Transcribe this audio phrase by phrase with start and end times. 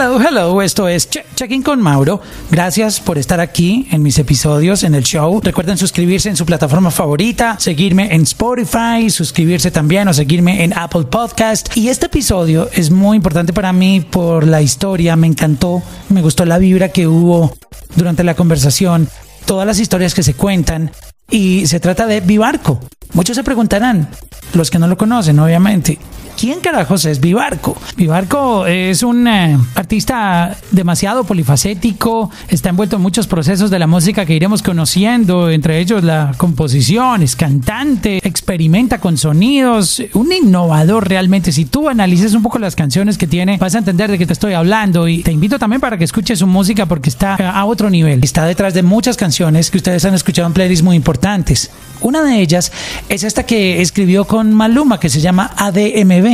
[0.00, 2.20] Hello, hello, esto es Checking con Mauro.
[2.52, 5.40] Gracias por estar aquí en mis episodios, en el show.
[5.42, 11.06] Recuerden suscribirse en su plataforma favorita, seguirme en Spotify, suscribirse también o seguirme en Apple
[11.10, 11.76] Podcast.
[11.76, 16.44] Y este episodio es muy importante para mí por la historia, me encantó, me gustó
[16.44, 17.52] la vibra que hubo
[17.96, 19.08] durante la conversación,
[19.46, 20.92] todas las historias que se cuentan.
[21.28, 22.78] Y se trata de Vivarco.
[23.14, 24.08] Muchos se preguntarán,
[24.54, 25.98] los que no lo conocen, obviamente,
[26.38, 27.76] ¿quién carajos es Vivarco?
[27.96, 34.24] Vivarco es un eh, artista demasiado polifacético, está envuelto en muchos procesos de la música
[34.24, 41.50] que iremos conociendo, entre ellos la composición, es cantante, experimenta con sonidos, un innovador realmente.
[41.50, 44.32] Si tú analices un poco las canciones que tiene, vas a entender de qué te
[44.32, 47.90] estoy hablando y te invito también para que escuches su música porque está a otro
[47.90, 48.22] nivel.
[48.22, 51.70] Está detrás de muchas canciones que ustedes han escuchado en playlists muy importantes.
[52.00, 52.70] Una de ellas
[53.08, 56.26] es esta que escribió con Maluma que se llama ADMB.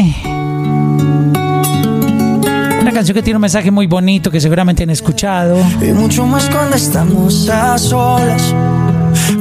[2.81, 5.57] Una canción que tiene un mensaje muy bonito que seguramente han escuchado.
[5.81, 8.55] Y mucho más cuando estamos a solas.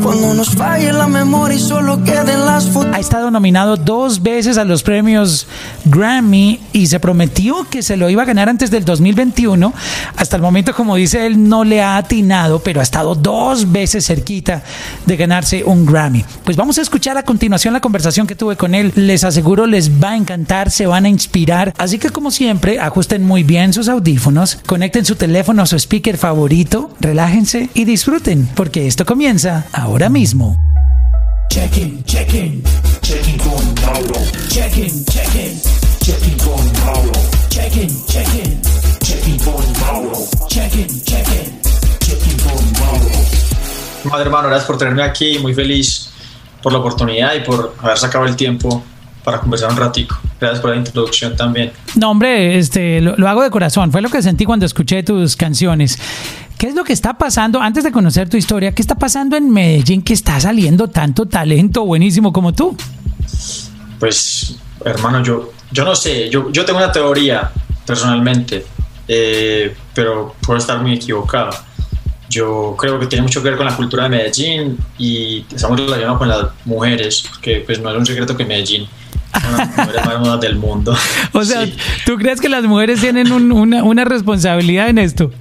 [0.01, 2.93] Cuando nos falle la memoria y solo queden las fotos.
[2.93, 5.47] Ha estado nominado dos veces a los premios
[5.85, 9.73] Grammy y se prometió que se lo iba a ganar antes del 2021.
[10.15, 14.05] Hasta el momento, como dice él, no le ha atinado, pero ha estado dos veces
[14.05, 14.63] cerquita
[15.05, 16.23] de ganarse un Grammy.
[16.43, 18.91] Pues vamos a escuchar a continuación la conversación que tuve con él.
[18.95, 21.73] Les aseguro les va a encantar, se van a inspirar.
[21.77, 26.17] Así que como siempre, ajusten muy bien sus audífonos, conecten su teléfono a su speaker
[26.17, 30.57] favorito, relájense y disfruten, porque esto comienza ahora mismo.
[31.49, 32.63] Check-in, check-in,
[33.01, 34.19] check-in con Mauro.
[34.49, 35.59] Check-in, check-in,
[35.99, 37.11] check-in con Mauro.
[37.49, 38.61] Check-in, check-in,
[39.01, 40.27] check-in con Mauro.
[40.49, 41.61] Check-in, check-in,
[41.99, 43.09] check-in con Mauro.
[44.05, 46.09] Madre hermano, gracias por tenerme aquí, muy feliz
[46.61, 48.83] por la oportunidad y por haber sacado el tiempo
[49.23, 50.17] para conversar un ratico.
[50.39, 51.71] Gracias por la introducción también.
[51.95, 53.91] No, hombre, este, lo, lo hago de corazón.
[53.91, 55.97] Fue lo que sentí cuando escuché tus canciones.
[56.57, 59.49] ¿Qué es lo que está pasando, antes de conocer tu historia, qué está pasando en
[59.49, 62.77] Medellín que está saliendo tanto talento buenísimo como tú?
[63.99, 67.51] Pues, hermano, yo, yo no sé, yo, yo tengo una teoría
[67.85, 68.65] personalmente,
[69.07, 71.51] eh, pero puedo estar muy equivocado.
[72.29, 75.77] Yo creo que tiene mucho que ver con la cultura de Medellín y está muy
[75.77, 78.87] relacionado con las mujeres, que pues no es un secreto que Medellín
[79.33, 80.95] de las mujeres más hermosas del mundo.
[81.33, 81.75] O sea, Sí.
[82.05, 85.31] ¿tú crees que las mujeres tienen un- una, una responsabilidad en esto?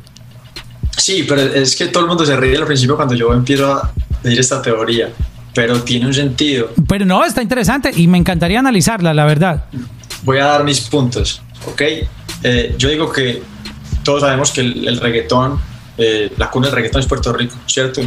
[0.96, 3.92] Sí, pero es que todo el mundo se ríe al principio cuando yo empiezo a
[4.22, 5.08] decir esta teoría,
[5.54, 6.70] pero tiene un sentido.
[6.88, 9.64] Pero no, está interesante y me encantaría analizarla, la verdad.
[10.22, 11.82] Voy a dar mis puntos, ¿ok?
[12.44, 13.42] Eh, yo digo que
[14.04, 15.58] todos sabemos que el, el reggaetón,
[15.98, 18.00] eh, la cuna del reggaetón es Puerto Rico, ¿cierto?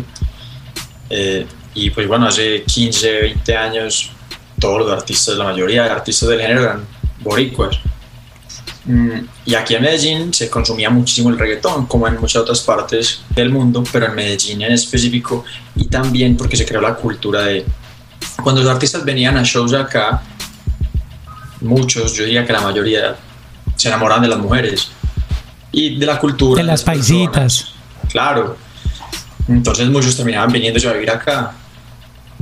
[1.09, 4.11] Eh, y pues bueno, hace 15, 20 años
[4.65, 6.85] todos los artistas, la mayoría de artistas del género eran
[7.21, 7.77] boricuas.
[8.85, 13.21] Mm, y aquí en Medellín se consumía muchísimo el reggaetón, como en muchas otras partes
[13.29, 17.63] del mundo, pero en Medellín en específico, y también porque se creó la cultura de...
[18.43, 20.23] Cuando los artistas venían a shows acá,
[21.61, 23.15] muchos, yo diría que la mayoría,
[23.75, 24.89] se enamoran de las mujeres
[25.71, 26.61] y de la cultura.
[26.61, 27.71] De las paisitas.
[28.09, 28.57] Claro.
[29.47, 31.53] Entonces muchos terminaban viniéndose a vivir acá.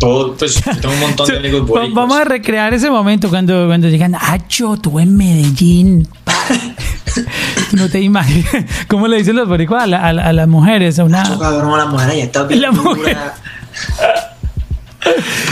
[0.04, 1.94] Todo, pues yo tengo un montón de amigos boricuas.
[1.94, 6.08] Vamos a recrear ese momento cuando, cuando llegan, Acho, tú en Medellín.
[7.72, 8.66] no te imaginas.
[8.90, 11.00] ¿Cómo le dicen los boricuas a, la- a la- a las mujeres?
[11.00, 11.24] A una...
[11.40, 12.72] Cabrón, la mujer ahí está bien La.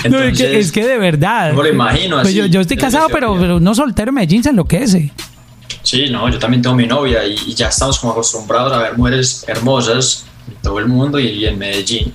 [0.10, 1.52] No, es, que, es que de verdad.
[1.54, 4.44] no lo imagino Pues así, yo, yo estoy casado, pero, pero no soltero en Medellín
[4.44, 5.12] se enloquece.
[5.84, 8.98] Sí, no, yo también tengo mi novia y, y ya estamos como acostumbrados a ver
[8.98, 12.12] mujeres hermosas en todo el mundo y, y en Medellín.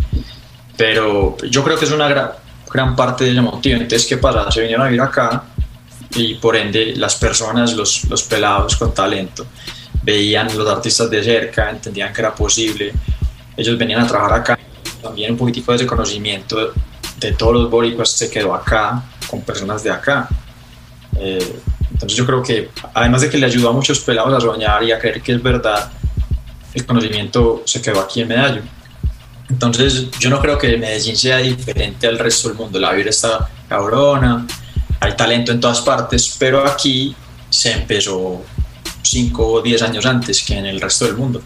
[0.76, 2.30] Pero yo creo que es una gran,
[2.70, 3.76] gran parte del motivo.
[3.76, 4.50] Entonces, ¿qué pasa?
[4.50, 5.44] Se vinieron a vivir acá
[6.14, 9.46] y por ende las personas, los, los pelados con talento,
[10.02, 12.92] veían los artistas de cerca, entendían que era posible.
[13.56, 14.58] Ellos venían a trabajar acá.
[15.02, 16.72] También un poquitico de ese conocimiento
[17.18, 20.28] de todos los boricuas se quedó acá, con personas de acá.
[21.18, 21.60] Eh,
[21.90, 24.92] entonces yo creo que además de que le ayudó a muchos pelados a soñar y
[24.92, 25.90] a creer que es verdad,
[26.74, 28.75] el conocimiento se quedó aquí en Medellín.
[29.48, 32.78] Entonces yo no creo que Medellín sea diferente al resto del mundo.
[32.80, 34.46] La vida está cabrona,
[35.00, 37.14] hay talento en todas partes, pero aquí
[37.48, 38.42] se empezó
[39.02, 41.42] 5 o 10 años antes que en el resto del mundo.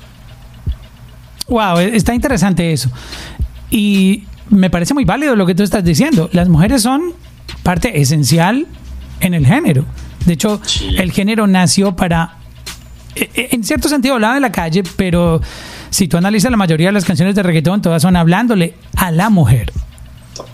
[1.49, 2.91] Wow, está interesante eso.
[3.71, 6.31] Y me parece muy válido lo que tú estás diciendo.
[6.33, 7.13] Las mujeres son
[7.63, 8.67] parte esencial
[9.21, 9.85] en el género.
[10.25, 10.95] De hecho, Sí.
[10.99, 12.37] el género nació para,
[13.15, 15.41] e- e- en cierto sentido, hablaba de la calle, pero
[15.91, 19.29] si tú analizas la mayoría de las canciones de reggaetón, todas son hablándole a la
[19.31, 19.73] mujer.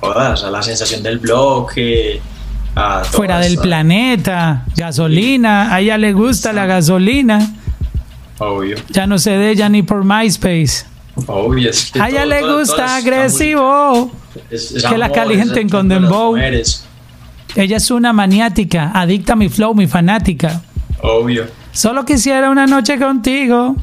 [0.00, 2.20] Todas, a la sensación del bloque,
[2.74, 7.54] a Fuera todas, del a- planeta, gasolina, a ella le gusta la gasolina.
[8.38, 8.76] Obvio.
[8.90, 10.84] Ya no sé de ella ni por MySpace.
[11.26, 11.70] Obvio.
[11.70, 14.10] Es que A ella todo- le todo- gusta agresivo.
[14.50, 16.36] es- es Que la amor, calienten es con dembow.
[17.54, 20.60] Ella es una maniática, adicta a mi flow, mi fanática.
[21.02, 21.46] Obvio.
[21.72, 23.76] Solo quisiera una noche contigo.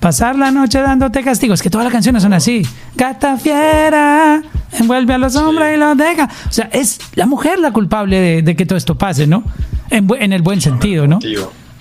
[0.00, 1.62] Pasar la noche dándote castigos.
[1.62, 2.62] Que todas las canciones son así.
[2.94, 4.42] Gata fiera.
[4.72, 6.28] Envuelve a los hombres y los deja.
[6.48, 9.42] O sea, es la mujer la culpable de, de que todo esto pase, ¿no?
[9.90, 11.18] En, en el buen sentido, ¿no?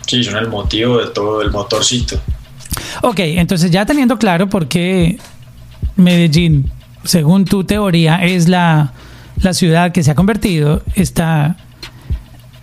[0.08, 2.20] Sí, son el motivo de todo el motorcito.
[3.02, 5.18] Ok, entonces ya teniendo claro por qué
[5.96, 6.72] Medellín,
[7.04, 8.94] según tu teoría, es la,
[9.42, 11.58] la ciudad que se ha convertido, está...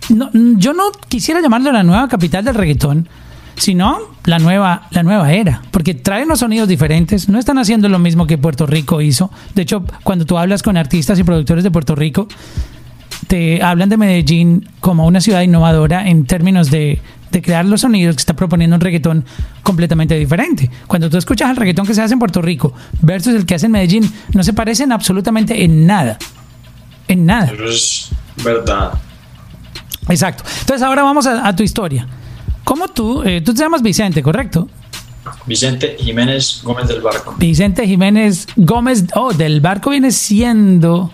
[0.09, 3.07] No, yo no quisiera llamarlo la nueva capital del reggaetón,
[3.55, 7.99] sino la nueva, la nueva era, porque traen los sonidos diferentes, no están haciendo lo
[7.99, 9.31] mismo que Puerto Rico hizo.
[9.53, 12.27] De hecho, cuando tú hablas con artistas y productores de Puerto Rico,
[13.27, 17.01] te hablan de Medellín como una ciudad innovadora en términos de,
[17.31, 19.25] de crear los sonidos que está proponiendo un reggaetón
[19.61, 20.69] completamente diferente.
[20.87, 23.67] Cuando tú escuchas el reggaetón que se hace en Puerto Rico versus el que hace
[23.67, 26.17] en Medellín, no se parecen absolutamente en nada.
[27.07, 27.51] En nada.
[27.51, 28.09] Eso es
[28.43, 28.93] verdad.
[30.09, 30.43] Exacto.
[30.61, 32.07] Entonces ahora vamos a, a tu historia.
[32.63, 34.67] ¿Cómo tú, eh, tú te llamas Vicente, correcto?
[35.45, 37.35] Vicente Jiménez Gómez del Barco.
[37.37, 41.11] Vicente Jiménez Gómez, oh, del barco viene siendo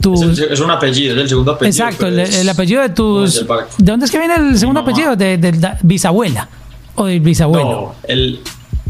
[0.00, 0.14] tu...
[0.32, 1.86] Es, el- es un apellido, es el segundo apellido.
[1.86, 3.34] Exacto, el, apellido de tus...
[3.36, 3.70] del Barco.
[3.78, 5.16] ¿De dónde es que viene el segundo apellido?
[5.16, 6.48] De, de la bisabuela
[6.94, 7.70] o del bisabuelo.
[7.70, 8.40] No, el.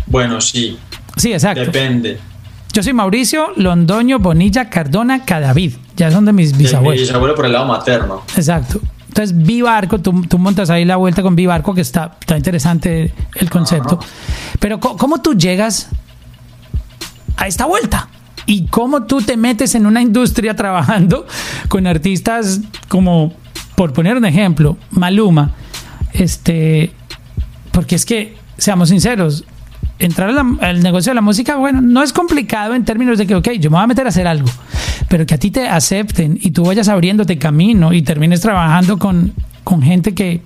[0.06, 0.79] Bueno, sí,
[1.17, 1.61] Sí, exacto.
[1.61, 2.19] depende.
[2.73, 5.75] Yo soy Mauricio Londoño Bonilla Cardona Cadavid.
[5.97, 7.00] Ya son de mis Mi bisabuelos.
[7.03, 8.23] bisabuelo por el lado materno.
[8.37, 8.81] Exacto.
[9.19, 13.50] Entonces, Bibarco, tú, tú montas ahí la vuelta con Bibarco, que está, está interesante el
[13.50, 13.99] concepto.
[14.61, 15.88] Pero, co- ¿cómo tú llegas
[17.37, 18.09] a esta vuelta?
[18.47, 21.26] ¿Y cómo tú te metes en una industria trabajando
[21.69, 23.32] con artistas como,
[23.75, 25.50] por poner un ejemplo, Maluma?
[26.12, 26.93] Este,
[27.73, 29.44] porque es que, seamos sinceros,
[29.99, 30.31] entrar
[30.61, 33.71] al, negocio de la música, bueno, no es complicado en términos de que, ok, yo
[33.71, 34.49] me voy a meter a hacer algo,
[35.09, 39.33] pero que a ti te acepten y tú vayas abriéndote camino y termines trabajando con,
[39.65, 40.41] con gente que,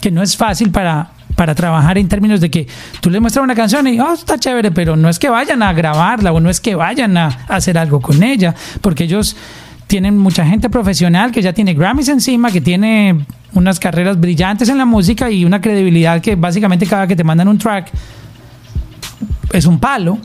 [0.00, 2.66] que no es fácil para, para trabajar en términos de que
[3.00, 5.72] tú le muestras una canción y, oh, está chévere, pero no es que vayan a
[5.72, 9.36] grabarla o no es que vayan a hacer algo con ella, porque ellos
[9.86, 13.24] tienen mucha gente profesional que ya tiene Grammys encima, que tiene
[13.54, 17.48] unas carreras brillantes en la música y una credibilidad que básicamente cada que te mandan
[17.48, 17.90] un track
[19.52, 20.18] es un palo.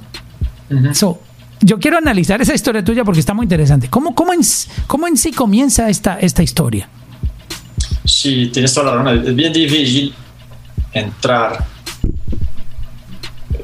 [0.93, 1.19] So,
[1.61, 3.89] yo quiero analizar esa historia tuya porque está muy interesante.
[3.89, 4.41] ¿Cómo, cómo, en,
[4.87, 6.89] cómo en sí comienza esta, esta historia?
[8.05, 9.27] Sí, tienes toda la razón.
[9.27, 10.13] Es bien difícil
[10.93, 11.65] entrar.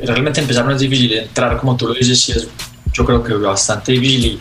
[0.03, 1.13] Realmente empezar no es difícil.
[1.13, 2.47] Entrar, como tú lo dices, sí es,
[2.93, 4.25] yo creo que bastante difícil.
[4.25, 4.39] Y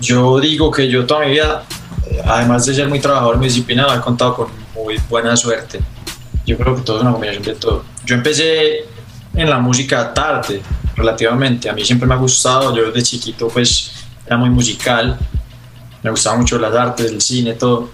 [0.00, 1.64] yo digo que yo toda mi vida,
[2.10, 5.80] eh, además de ser muy trabajador, muy disciplinado, he contado con muy buena suerte.
[6.46, 7.84] Yo creo que todo es una combinación de todo.
[8.04, 8.86] Yo empecé
[9.34, 10.62] en la música tarde,
[10.96, 11.68] relativamente.
[11.68, 12.74] A mí siempre me ha gustado.
[12.74, 13.92] Yo desde chiquito, pues,
[14.26, 15.18] era muy musical.
[16.02, 17.90] Me gustaba mucho las artes, el cine, todo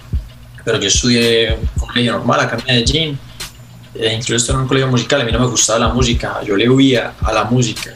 [0.68, 3.18] pero yo estudié en un colegio normal acá en Medellín,
[3.94, 6.56] e incluso estuve en un colegio musical, a mí no me gustaba la música, yo
[6.56, 7.94] le huía a la música,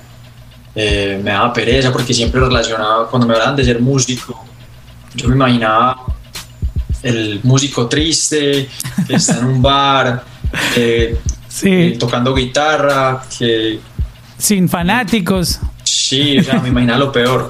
[0.75, 4.43] Eh, me daba pereza porque siempre relacionaba, cuando me hablaban de ser músico,
[5.15, 6.00] yo me imaginaba
[7.03, 8.71] el músico triste
[9.06, 10.25] que está en un bar,
[10.77, 11.21] eh,
[11.52, 13.78] Sí, eh, tocando guitarra, que
[14.38, 15.60] sin fanáticos.
[15.84, 17.48] sí, o sea, me imaginaba lo peor.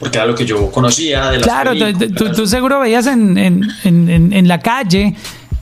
[0.00, 1.72] Porque era lo que yo conocía de las Claro,
[2.34, 5.14] tú, seguro veías en, en- en- la calle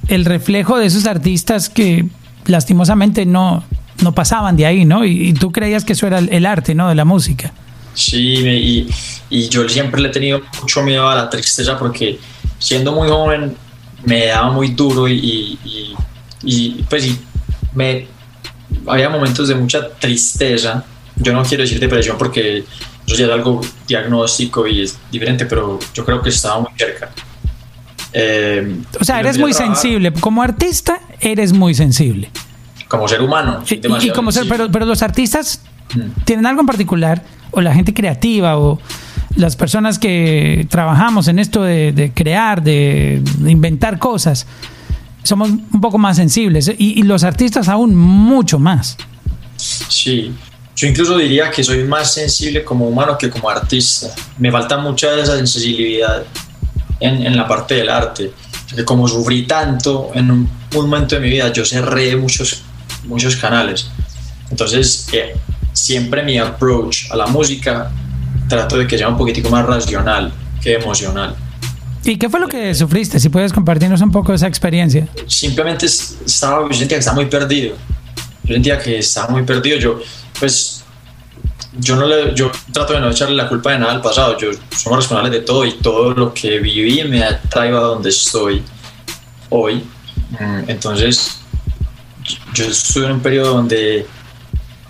[0.09, 2.06] el reflejo de esos artistas que
[2.47, 3.64] lastimosamente no,
[4.02, 5.04] no pasaban de ahí, ¿no?
[5.04, 6.88] Y, y tú creías que eso era el, arte, ¿no?
[6.88, 7.52] De la música.
[7.94, 8.88] Sí, y,
[9.30, 12.18] y yo siempre le he tenido mucho miedo a la tristeza porque
[12.59, 13.54] siendo muy joven
[14.04, 15.94] me daba muy duro y, y-
[16.44, 17.18] y- pues y
[17.74, 18.06] me,
[18.86, 20.84] había momentos de mucha tristeza.
[21.16, 22.64] Yo no quiero decir depresión porque
[23.06, 27.10] eso ya es algo diagnóstico y es diferente, pero yo creo que estaba muy cerca.
[28.12, 30.12] Eh, O sea, eres muy trabajar sensible.
[30.12, 32.30] Como artista, eres muy sensible.
[32.88, 33.62] Como ser humano.
[33.68, 35.60] Y, y como ser, pero, pero los artistas
[35.94, 36.22] Mm.
[36.24, 38.80] tienen algo en particular, o la gente creativa, o
[39.36, 44.46] las personas que trabajamos en esto de, de crear, de, de inventar cosas,
[45.25, 46.71] somos un poco más sensibles.
[46.78, 48.97] Y, y los artistas aún mucho más.
[49.57, 50.33] Sí,
[50.76, 54.09] yo incluso diría que soy más sensible como humano que como artista.
[54.38, 56.25] Me falta mucha de esa sensibilidad
[57.00, 58.33] en, en la parte del arte.
[58.75, 62.62] Que como sufrí tanto en un, un momento de mi vida, yo cerré muchos,
[63.04, 63.88] muchos canales.
[64.50, 65.37] Entonces, eh,
[65.73, 67.90] siempre mi approach a la música
[68.49, 71.37] trato de que sea un poquitico más racional que emocional.
[72.04, 73.18] ¿Y qué fue lo que sufriste?
[73.18, 75.08] Si puedes compartirnos un poco esa experiencia.
[75.26, 77.76] Simplemente es- estaba, yo sentía que estaba muy perdido.
[78.44, 79.78] Yo sentía que estaba muy perdido.
[79.78, 80.00] Yo,
[80.38, 80.84] pues,
[81.78, 84.37] yo no le, yo trato de no echarle la culpa de nada al pasado.
[84.38, 88.11] Yo somos responsables de todo y todo lo que viví me ha traído a donde
[88.11, 88.62] estoy
[89.49, 89.82] hoy.
[90.38, 91.38] Mm, Entonces,
[92.54, 94.06] yo estuve en un periodo donde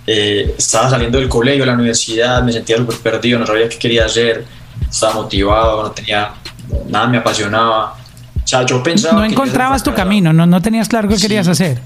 [0.06, 4.04] eh, estaba saliendo del colegio, la universidad, me sentía súper perdido, no sabía qué quería
[4.04, 4.44] hacer,
[4.90, 6.35] estaba motivado, no tenía
[6.88, 7.93] nada, me apasionaba.
[8.43, 9.14] O sea, yo pensaba.
[9.21, 11.23] No encontrabas tu camino, no, no tenías claro qué Sí.
[11.23, 11.78] querías hacer.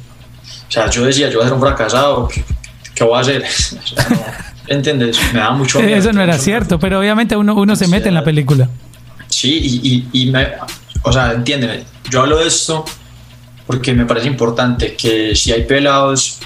[0.69, 2.45] O sea, yo decía, yo voy a ser un fracasado, ¿qué,
[2.95, 3.45] qué voy a hacer?
[3.83, 5.19] O sea, no, ¿Entiendes?
[5.33, 5.97] Me da mucho miedo.
[5.97, 8.69] Eso no era cierto, pero obviamente uno, uno se mete en la película.
[9.29, 10.47] Sí, y, y, y me,
[11.03, 12.85] o sea, entiéndeme, yo hablo de esto
[13.67, 16.39] porque me parece importante que si hay pelados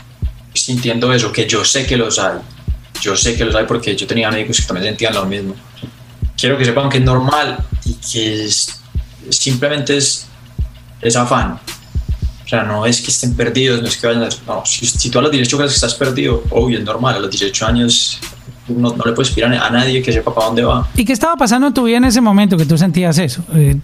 [0.54, 2.38] sintiendo eso, que yo sé que los hay,
[3.00, 5.54] yo sé que los hay porque yo tenía amigos que también sentían lo mismo.
[6.42, 8.80] Quiero que sepan que es normal y que es-
[9.30, 10.26] simplemente es,
[11.00, 11.61] es afán.
[12.44, 14.28] O sea, no es que estén perdidos, no es que vayan a...
[14.49, 17.18] No, si, si tú a los 18 crees que estás perdido, obvio, es normal, a
[17.20, 18.18] los 18 años
[18.66, 20.88] no, no le puedes pedir a nadie que sepa para dónde va.
[20.96, 23.44] ¿Y qué estaba pasando en tu vida en ese momento que tú sentías eso?
[23.54, 23.76] Eh,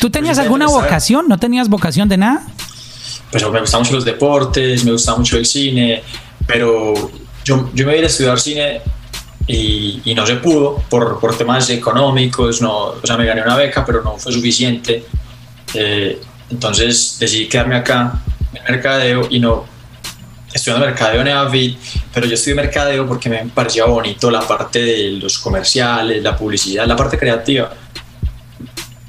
[0.00, 1.26] ¿Tú tenías Pues, alguna vocación?
[1.28, 2.46] ¿No tenías vocación de nada?
[3.32, 6.04] pues me gustaban mucho los deportes, me gustaba mucho el cine,
[6.46, 6.94] pero
[7.44, 8.80] yo, yo me iba a estudiar cine
[9.46, 13.56] y, y no se pudo por, por temas económicos, no, o sea, me gané una
[13.56, 15.04] beca, pero no fue suficiente.
[15.74, 18.22] Eh, entonces decidí quedarme acá
[18.52, 19.64] en mercadeo y no
[20.52, 21.78] estudiando mercadeo en EAFIT,
[22.14, 26.86] pero yo estudié mercadeo porque me parecía bonito la parte de los comerciales, la publicidad,
[26.86, 27.72] la parte creativa.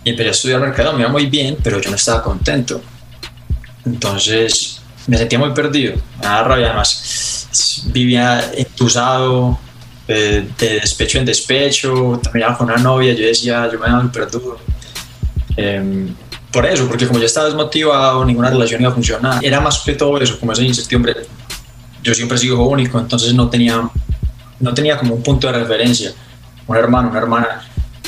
[0.04, 2.82] Y empecé a estudiar mercadeo, me iba muy bien, pero yo no estaba contento.
[3.86, 7.86] Entonces me sentía muy perdido, me daba rabia además.
[7.94, 9.58] Vivía entusado,
[10.08, 14.32] eh, de despecho en despecho, terminaba con una novia, yo decía, yo me daba súper
[14.32, 14.60] duro.
[15.58, 16.14] Em,
[16.52, 19.44] por eso, porque como yo estaba desmotivado, ninguna relación iba a funcionar.
[19.44, 21.16] Era más que todo eso, como esa incertidumbre.
[22.02, 23.90] Yo siempre sigo único, entonces no tenía,
[24.60, 26.14] no tenía como un punto de referencia.
[26.68, 27.68] Un hermano, una hermana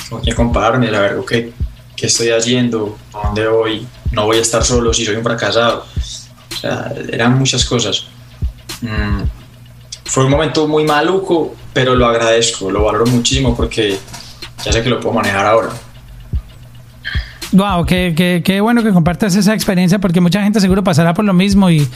[0.10, 1.52] con quien compararme, la verdad, ¿qué,
[1.96, 2.98] qué estoy haciendo?
[3.14, 3.86] ¿A dónde voy?
[4.12, 5.86] No voy a estar solo si soy un fracasado.
[6.52, 8.06] O sea, eran muchas cosas.
[8.82, 9.39] Mm,
[10.10, 13.96] fue un momento muy maluco, pero lo agradezco, lo valoro muchísimo porque
[14.66, 15.70] ya sé que lo puedo manejar ahora.
[17.52, 21.26] Wow, qué, qué, qué bueno que compartas esa experiencia porque mucha gente seguro pasará por
[21.26, 21.88] lo mismo y,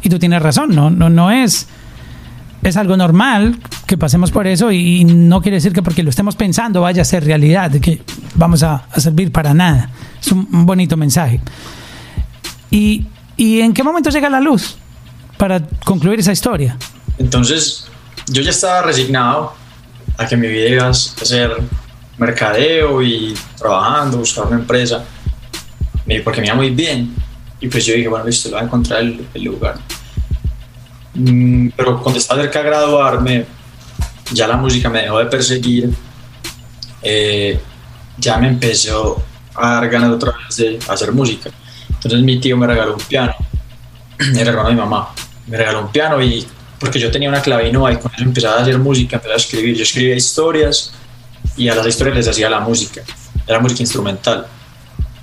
[0.00, 1.66] y tú tienes razón, no, no, no es,
[2.62, 6.36] es algo normal que pasemos por eso y, no quiere decir que porque lo estemos
[6.36, 8.00] pensando vaya a ser realidad, que
[8.36, 9.90] vamos a, a servir para nada.
[10.20, 11.40] Es un, un bonito mensaje.
[12.70, 13.06] ¿Y,
[13.36, 14.78] ¿Y en qué momento llega la luz
[15.36, 16.76] para concluir esa historia?
[17.18, 17.86] Entonces,
[18.28, 19.54] yo ya estaba resignado
[20.18, 21.56] a que mi vida iba a ser
[22.18, 25.04] mercadeo y trabajando, buscar una empresa,
[26.24, 27.14] porque me iba muy bien.
[27.60, 29.78] Y pues yo dije, bueno, listo, lo voy a encontrar el, el lugar.
[31.14, 33.46] Mm, Pero cuando estaba cerca de graduarme,
[34.32, 35.90] ya la música me dejó de perseguir.
[37.02, 37.60] eh,
[38.18, 39.22] ya me empezó
[39.54, 41.50] a dar ganas otra vez de hacer música.
[41.90, 43.34] Entonces mi tío me regaló un piano,
[44.34, 45.08] era hermano de mi mamá,
[45.46, 46.46] me regaló un piano y
[46.78, 49.76] porque yo tenía una clavinova y con eso empezaba a hacer música, empezaba a escribir.
[49.76, 50.92] Yo escribía historias
[51.56, 53.02] y a las historias les hacía la música,
[53.46, 54.46] era música instrumental.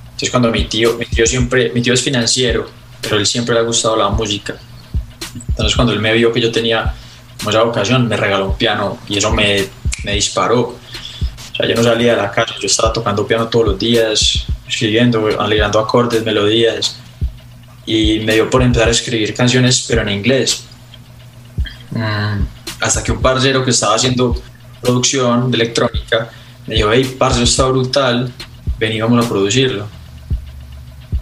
[0.05, 2.69] Entonces cuando mi tío, mi tío siempre, mi tío es financiero,
[3.01, 4.55] pero él siempre le ha gustado la música.
[5.49, 6.93] Entonces cuando él me vio que yo tenía
[7.37, 9.65] como esa vocación, me regaló un piano y eso me,
[10.03, 10.61] me disparó.
[10.61, 14.45] O sea, yo no salía de la casa, yo estaba tocando piano todos los días,
[14.67, 16.97] escribiendo, alegrando acordes, melodías.
[17.85, 20.65] Y me dio por empezar a escribir canciones, pero en inglés.
[21.93, 22.45] Mm,
[22.81, 24.35] hasta que un parcero que estaba haciendo
[24.81, 26.29] producción de electrónica
[26.67, 28.31] me dijo, hey, parce, está brutal,
[28.79, 29.85] ven y vamos a producirlo.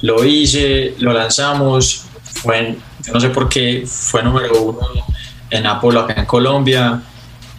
[0.01, 4.79] Lo hice, lo lanzamos, fue, en- yo no sé por qué, fue número uno
[5.49, 7.01] en Apple acá en Colombia.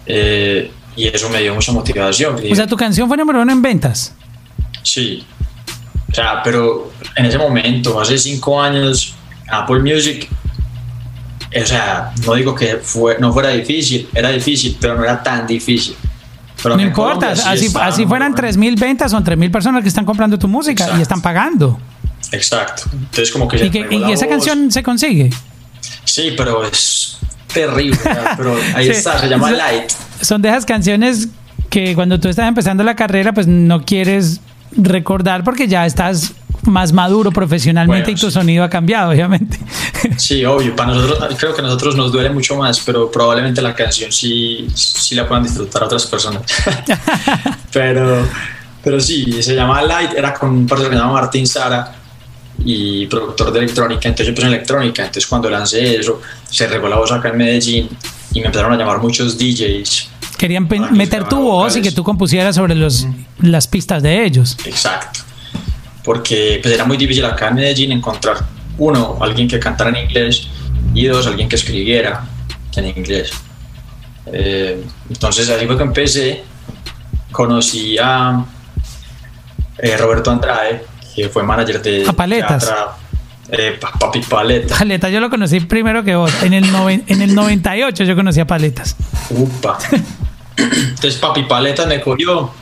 [0.06, 2.36] eh, y eso me dio mucha motivación.
[2.50, 4.14] O sea, tu canción fue número uno en ventas.
[4.82, 5.24] Sí.
[6.10, 9.14] O sea, pero en ese momento, hace cinco años,
[9.50, 10.28] Apple Music,
[11.60, 15.46] o sea, no digo que fue, no fuera difícil, era difícil, pero no era tan
[15.46, 15.94] difícil.
[16.62, 18.58] Pero No importa, sí así, estaba así fueran número uno.
[18.76, 21.78] 3.000 ventas, son 3.000 personas que están comprando tu música y están pagando.
[22.30, 22.84] Exacto.
[22.92, 24.34] Entonces, como que Y, que, y esa voz.
[24.34, 25.30] canción se consigue.
[26.04, 27.18] Sí, pero es
[27.52, 27.98] terrible.
[28.36, 28.90] pero ahí Sí.
[28.92, 29.50] está, se llama.
[29.50, 29.90] Light.
[30.20, 31.28] Son de esas canciones
[31.68, 34.40] que cuando tú estás empezando la carrera, pues no quieres
[34.76, 36.32] recordar porque ya estás
[36.62, 38.34] más maduro profesionalmente Bueno, y tu sí.
[38.34, 39.58] sonido ha cambiado, obviamente.
[40.16, 40.74] Sí, obvio.
[40.74, 44.66] Para nosotros, creo que a nosotros nos duele mucho más, pero probablemente la canción sí,
[44.74, 46.42] sí la puedan disfrutar otras personas.
[47.72, 48.26] pero,
[48.82, 51.94] Pero sí, se llamaba Light, era con un parcero que se llama Martín Sara
[52.64, 56.88] y productor de electrónica, entonces yo empecé en electrónica, entonces cuando lancé eso, se regó
[56.88, 57.88] la voz acá en Medellín
[58.34, 60.08] y me empezaron a llamar muchos DJs.
[60.36, 61.88] Querían meter tu grabaran voz y vocales.
[61.88, 63.06] que tú compusieras sobre los,
[63.40, 64.56] las pistas de ellos.
[64.64, 65.20] Exacto.
[66.04, 68.38] Porque pues, era muy difícil acá en Medellín encontrar,
[68.78, 70.48] uno, alguien que cantara en inglés
[70.94, 72.24] y dos, alguien que escribiera
[72.76, 73.30] en inglés.
[74.26, 76.42] Eh, entonces así fue que empecé.
[77.30, 78.44] Conocí a
[79.78, 82.64] eh, Roberto Andrade, que fue manager de A Paletas.
[82.64, 82.86] Teatra,
[83.50, 84.76] eh, Pa- Papi Paleta.
[84.78, 86.30] Paleta, yo lo conocí primero que vos.
[86.42, 88.96] En el, noven- en el 98 yo conocí a Paletas.
[89.30, 89.78] Upa.
[90.56, 92.52] Entonces Papi Paleta me cogió,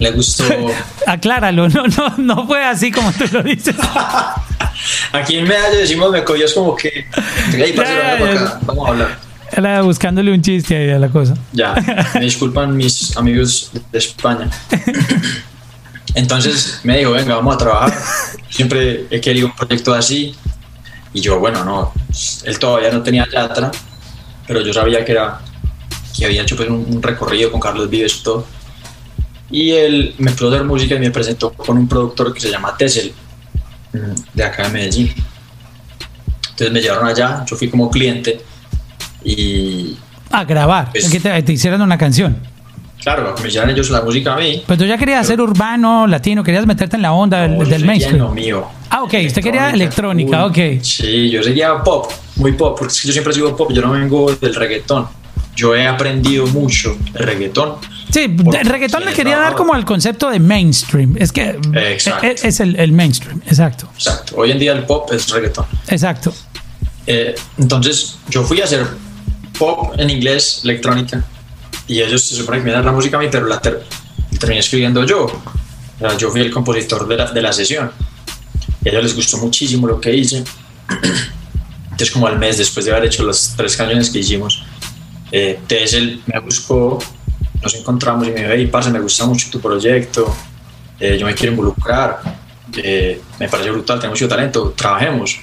[0.00, 0.44] le gustó.
[1.06, 3.76] Acláralo, no, no, no fue así como tú lo dices.
[5.12, 7.06] Aquí en Medallo decimos me cogió, es como que.
[7.54, 8.40] "Ey, parce, Ya, ya, venga por ya.
[8.40, 9.18] acá, vamos a hablar.
[9.52, 11.34] Era buscándole un chiste ahí a la cosa.
[11.52, 11.74] Ya,
[12.14, 14.48] me disculpan mis amigos de España.
[16.14, 17.92] Entonces me dijo, venga, vamos a trabajar.
[18.48, 20.34] Siempre he querido un proyecto así.
[21.12, 21.92] Y yo, bueno, no,
[22.44, 23.70] él todavía no tenía Yatra,
[24.46, 25.40] pero yo sabía que era
[26.16, 28.46] que había hecho pues, un, un recorrido con Carlos Vives y todo.
[29.50, 32.50] Y él me puso a hacer música y me presentó con un productor que se
[32.50, 33.12] llama Tessel,
[33.92, 33.98] mm,
[34.34, 35.12] de acá de Medellín.
[36.50, 38.40] Entonces me llevaron allá, yo fui como cliente
[39.24, 39.96] y
[40.32, 42.36] A grabar, Pues- que te, te hicieran una canción.
[43.02, 44.62] claro, me llevaron ellos la música a mí.
[44.66, 47.80] Pues tú ya querías hacer urbano, latino, querías meterte en la onda del, No, del
[47.80, 48.18] en mainstream.
[48.18, 48.68] lo mío.
[48.90, 50.82] Ah, ok, usted quería electrónica, Uy, ok.
[50.84, 54.30] Sí, yo seguía pop, muy pop, porque yo siempre he sido pop, yo no vengo
[54.32, 55.08] del reggaetón.
[55.56, 57.76] Yo he aprendido mucho reggaetón.
[58.12, 61.16] Sí, el reggaetón le quería dar como el concepto de mainstream.
[61.18, 62.26] Es que Exacto.
[62.26, 64.34] es, es el, el mainstream, exacto, Exacto.
[64.36, 65.66] Hoy en día el pop es reggaetón.
[65.88, 66.32] exacto.
[67.06, 68.86] Eh, entonces yo fui a hacer
[69.58, 71.24] pop en inglés, electrónica,
[71.86, 73.84] y ellos se supone que me dan la música a mí, pero la ter-
[74.38, 75.24] terminé escribiendo yo.
[75.26, 75.42] O
[75.98, 77.90] sea, yo fui el compositor de la, de la sesión.
[78.84, 80.42] Y a ellos les gustó muchísimo lo que hice.
[81.84, 84.62] Entonces, como al mes después de haber hecho las tres canciones que hicimos,
[85.32, 86.98] eh, Tessel me buscó,
[87.62, 90.34] nos encontramos y me dijo, hey, parce, me gusta mucho tu proyecto,
[90.98, 92.20] eh, yo me quiero involucrar,
[92.76, 95.40] eh, me parece brutal, tenemos mucho talento, trabajemos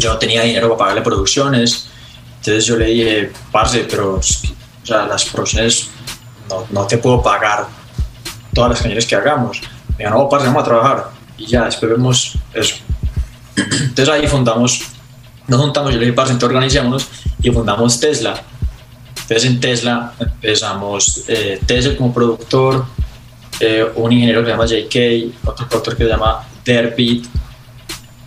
[0.00, 1.88] yo no tenía dinero para pagarle producciones.
[2.38, 5.88] Entonces yo le dije, parce, pero o sea, las producciones
[6.48, 7.66] no, no te puedo pagar
[8.54, 9.60] todas las canciones que hagamos.
[9.98, 11.10] Me dijo, no, parce, vamos a trabajar.
[11.36, 12.76] Y ya, después vemos eso.
[13.56, 14.82] Entonces ahí fundamos,
[15.46, 17.08] nos juntamos, yo le dije, parce, entonces organizémonos
[17.42, 18.42] y fundamos Tesla.
[19.30, 22.84] Entonces en Tesla empezamos eh, Tesla como productor,
[23.60, 27.24] eh, un ingeniero que se llama JK, otro productor que se llama Derbeat,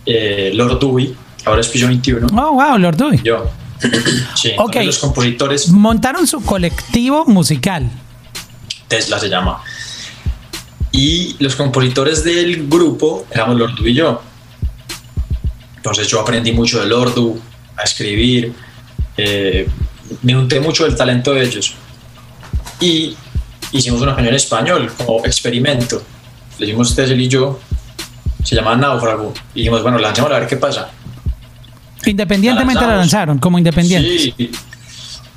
[0.06, 1.14] eh, Lord Dewey,
[1.44, 3.20] ahora es Piso 21, Oh, wow, Lord Dewey.
[3.22, 3.52] yo.
[4.36, 4.78] Sí, Ok.
[4.86, 7.90] los compositores, Montaron su colectivo musical.
[8.88, 9.62] Tesla se llama.
[10.94, 14.22] Y los compositores del grupo éramos Lordu y yo.
[15.76, 17.38] Entonces yo aprendí mucho de Lordu,
[17.76, 18.54] a escribir,
[19.18, 19.68] eh,
[20.22, 21.74] me unté mucho del talento de ellos.
[22.80, 23.16] Y
[23.72, 26.02] hicimos una canción en español como experimento.
[26.60, 27.60] Le hicimos Tesla y yo,
[28.44, 29.34] se llama Náufrago.
[29.54, 30.90] Y dijimos, bueno, lancémosla a ver qué pasa.
[32.06, 34.10] Independientemente la, La lanzaron, como independiente.
[34.20, 34.52] Sí,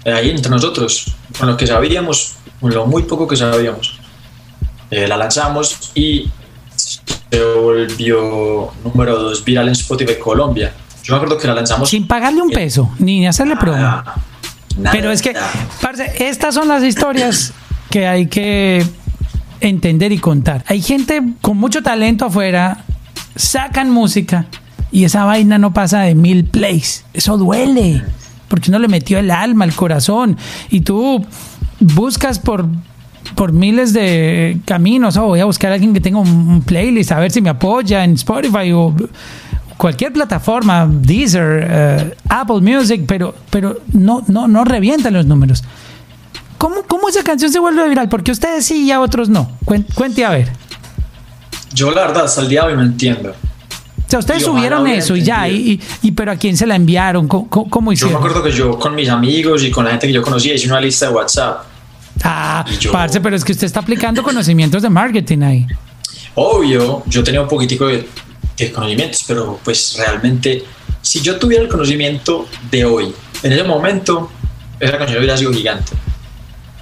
[0.04, 3.98] ahí entre nosotros, con lo que sabíamos, con lo muy poco que sabíamos.
[4.90, 6.28] Eh, la lanzamos y
[6.76, 10.72] se volvió número dos viral en Spotify Colombia.
[11.02, 11.88] Yo me acuerdo que la lanzamos.
[11.88, 14.02] Sin pagarle un peso, ni hacerle promo.
[14.76, 15.34] Nada, Pero es que,
[15.80, 17.52] parce, estas son las historias
[17.90, 18.84] que hay que
[19.60, 20.64] entender y contar.
[20.66, 22.84] Hay gente con mucho talento afuera,
[23.34, 24.46] sacan música
[24.92, 27.04] y esa vaina no pasa de mil plays.
[27.14, 28.02] Eso duele,
[28.48, 30.36] porque uno le metió el alma, el corazón,
[30.70, 31.24] y tú
[31.80, 32.66] buscas por
[33.34, 37.10] por miles de caminos, oh, voy a buscar a alguien que tenga un, un playlist,
[37.10, 38.94] a ver si me apoya en Spotify o
[39.76, 45.62] cualquier plataforma, Deezer, eh, Apple Music, pero, pero no, no, no revientan los números.
[46.58, 48.08] ¿Cómo, ¿Cómo esa canción se vuelve viral?
[48.08, 49.50] Porque ustedes sí y a otros no.
[49.64, 50.50] Cuen- Cuente a ver.
[51.74, 53.30] Yo, la verdad, hasta el día de hoy no entiendo.
[53.30, 57.26] O sea, ustedes subieron eso y ya, y, y- pero ¿a quién se la enviaron?
[57.28, 58.16] ¿Cómo, cómo- cómo Yo me hicieron?
[58.16, 60.80] acuerdo que yo con mis amigos y con la gente que yo conocía hice una
[60.80, 61.64] lista de WhatsApp.
[62.24, 65.66] Ah, yo- parce, pero es que usted está aplicando conocimientos de marketing ahí.
[66.36, 68.08] Obvio, yo tenía un poquitico de,
[68.56, 70.64] de conocimientos, pero pues realmente,
[71.02, 74.30] si yo tuviera el conocimiento de hoy, en ese momento,
[74.80, 75.92] esa canción hubiera sido gigante.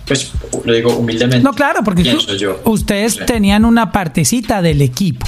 [0.06, 0.30] Pues
[0.64, 1.42] lo digo humildemente.
[1.42, 2.60] No, claro, porque tú- yo.
[2.64, 3.20] ustedes Sí.
[3.26, 5.26] tenían una partecita del equipo.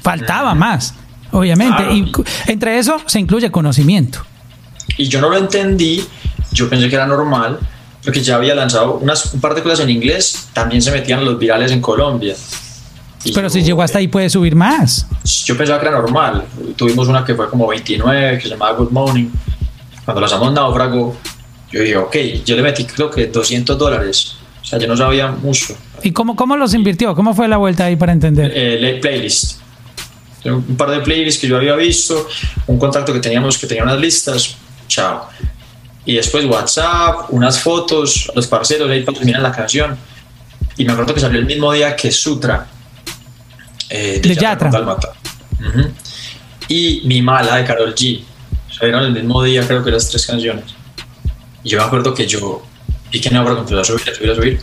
[0.00, 0.94] Faltaba más,
[1.32, 1.76] obviamente.
[1.76, 1.92] Claro.
[1.94, 2.12] Y
[2.46, 4.24] entre eso se incluye conocimiento.
[4.96, 6.04] Y yo no lo entendí,
[6.52, 7.58] yo pensé que era normal,
[8.04, 11.38] porque ya había lanzado unas, un par de cosas en inglés, también se metían los
[11.38, 12.34] virales en Colombia.
[13.24, 15.06] Y Pero yo, si llegó hasta ahí puede subir más.
[15.44, 16.44] Yo pensaba que era normal.
[16.76, 19.28] Tuvimos una que fue como 29, que se llamaba Good Morning.
[20.04, 21.16] Cuando lanzamos Náufrago,
[21.70, 24.34] yo dije, ok, yo le metí creo que 200 dólares.
[24.60, 25.76] O sea, yo no sabía mucho.
[26.02, 27.14] ¿Y cómo, cómo los invirtió?
[27.14, 28.52] ¿Cómo fue la vuelta ahí para entender?
[28.54, 29.60] Eh, le- playlist.
[30.44, 32.26] Un par de playlists que yo había visto,
[32.66, 34.56] un contacto que teníamos que tenía unas listas,
[34.88, 35.28] chao.
[36.04, 39.96] Y después WhatsApp, unas fotos, los parceros ahí para terminar la canción.
[40.76, 42.66] Y me acuerdo que salió el mismo día que Sutra.
[43.94, 44.70] Eh, De Yatra.
[44.70, 45.12] con Dálmata.
[45.60, 45.90] Ujú.
[46.68, 48.22] Y Mi Mala de Carol G.
[48.70, 50.64] Salieron el mismo día, creo que las tres canciones.
[51.62, 52.62] Y yo me acuerdo que yo
[53.12, 54.60] vi que Náufrago empezó a subir, a subir, a subir.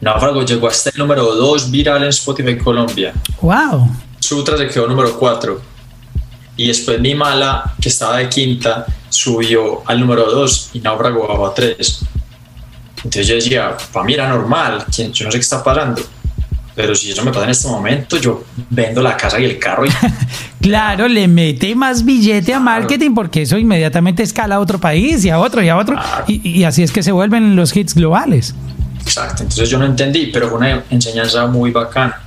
[0.00, 3.12] Náufrago llegó hasta el número 2 viral en Spotify Colombia.
[3.40, 3.90] Wow.
[4.20, 5.60] Sutra se quedó número 4.
[6.58, 11.46] Y después Mi Mala, que estaba de quinta, subió al número 2 y Náufrago bajó
[11.48, 12.00] a 3.
[12.98, 16.00] Entonces yo decía, para mí era normal, ¿quién- yo no sé qué está pasando.
[16.76, 19.86] Pero si eso me pasa en este momento, yo vendo la casa y el carro
[19.86, 19.88] y
[20.60, 25.30] Claro, le mete más billete a marketing porque eso inmediatamente escala a otro país y
[25.30, 25.94] a otro y a otro.
[25.94, 26.24] Claro.
[26.28, 28.54] Y, y así es que se vuelven los hits globales.
[29.00, 32.20] Exacto, entonces yo no entendí, pero fue una enseñanza muy bacana.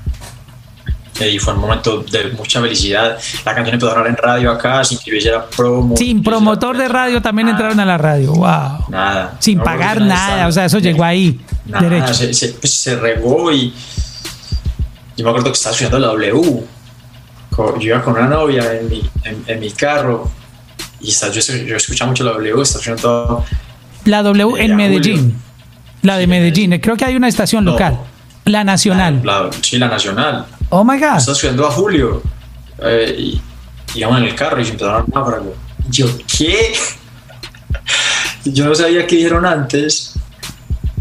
[1.19, 3.17] Eh, Y fue un momento de mucha felicidad.
[3.45, 5.97] La canción empezó a sonar en radio acá, sin que yo hiciera promo.
[5.97, 8.31] Sin promotor de radio también Nada, entraron a la radio.
[8.33, 8.85] Wow.
[8.89, 9.35] Nada.
[9.39, 10.29] Sin No, pagar nada.
[10.29, 11.39] estaba- O sea, eso llegó ahí.
[11.65, 12.13] Nada, Derecho.
[12.13, 13.73] Se, se, pues, se regó y
[15.19, 16.63] yo me acuerdo que estaba estudiando la W.
[17.57, 20.31] Yo iba con una novia en mi, en, en mi carro
[21.01, 23.45] y está, yo, yo escuchaba mucho la W, estaba escuchando
[24.05, 25.17] La W en Medellín.
[25.17, 25.35] Julio.
[26.03, 26.79] La de Sí, Medellín.
[26.79, 27.71] Creo que hay una estación No.
[27.71, 27.99] local.
[28.45, 29.19] La nacional.
[29.25, 30.45] la, sí, la nacional.
[30.69, 31.17] Oh my God.
[31.17, 32.23] Estaba estudiando a Julio
[32.81, 33.41] eh, y
[33.95, 35.53] íbamos en el carro y se empezaron a náufrago.
[35.89, 36.05] Yo,
[36.37, 36.73] ¿qué?
[38.45, 40.13] yo no sabía qué dijeron antes,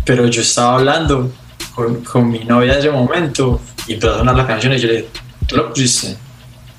[0.05, 1.31] pero yo estaba hablando
[1.77, 4.87] con, con mi novia de ese momento y empezó a sonar la canción y yo
[4.89, 5.09] le dije,
[5.47, 6.17] ¿tú lo pusiste?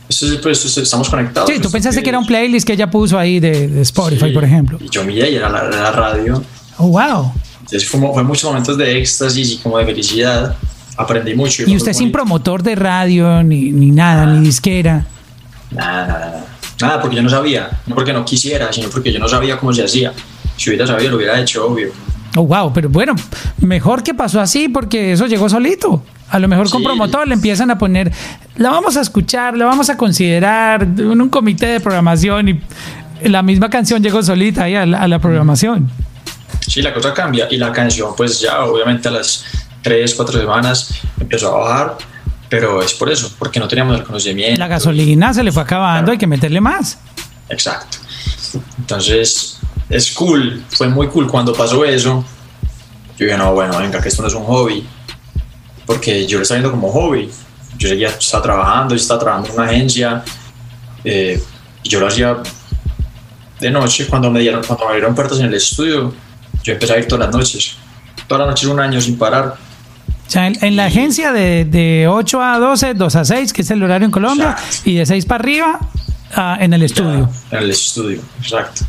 [0.07, 1.47] Esto es, pues, esto es- estamos conectados.
[1.49, 4.27] Sí, tú Esto pensaste que era un playlist que ella puso ahí de, de Spotify,
[4.27, 4.31] Sí.
[4.33, 4.77] por ejemplo.
[4.81, 6.41] Y yo miré y era la, la radio.
[6.77, 7.31] Oh, wow.
[7.61, 10.55] Entonces fue, fue muchos momentos de éxtasis y como de felicidad.
[10.97, 11.61] Aprendí mucho.
[11.63, 15.05] Y fue usted sin promotor de radio, ni, ni nada, ni disquera.
[15.71, 16.45] Nada, nada, nada.
[16.81, 17.69] Nada, porque yo no sabía.
[17.85, 20.11] No porque no quisiera, sino porque yo no sabía cómo se hacía.
[20.57, 21.89] Si hubiera sabido, lo hubiera hecho, obvio.
[22.35, 23.15] Oh, wow, pero bueno,
[23.59, 26.03] mejor que pasó así porque eso llegó solito.
[26.29, 26.85] A lo mejor con Sí.
[26.85, 28.11] promotor le empiezan a poner,
[28.55, 32.61] la vamos a escuchar, la vamos a considerar en un comité de programación y
[33.23, 35.89] la misma canción llegó solita ahí a la, a la programación.
[36.67, 37.47] Sí, la cosa cambia.
[37.49, 39.43] Y la canción, pues ya, obviamente a las
[39.81, 41.97] 3, 4 semanas empezó a bajar.
[42.47, 44.57] Pero es por eso, porque no teníamos el conocimiento.
[44.59, 46.97] La gasolina se le fue acabando, hay que meterle más.
[47.47, 47.97] Exacto.
[48.79, 49.58] Entonces,
[49.89, 52.23] es cool, fue muy cool cuando pasó eso.
[53.17, 54.87] Yo dije, no, bueno, venga, que esto no es un hobby.
[55.85, 57.29] Porque yo lo estaba viendo como hobby.
[57.77, 60.23] Yo seguía, estaba trabajando, yo estaba trabajando en una agencia.
[61.03, 61.41] eh,
[61.83, 62.37] y yo lo hacía
[63.59, 64.05] de noche.
[64.07, 66.13] Cuando me, dieron, cuando me abrieron puertas en el estudio,
[66.63, 67.75] yo empecé a ir todas las noches.
[68.27, 69.55] Todas las noches, un año sin parar.
[70.27, 73.61] O sea, en, en la agencia de, de 8 a 12, 2 a 6, que
[73.63, 74.89] es el horario en Colombia, Exacto.
[74.89, 75.79] y de 6 para arriba
[76.35, 77.29] ah, en el estudio.
[77.51, 78.85] Ya, en el estudio, exacto.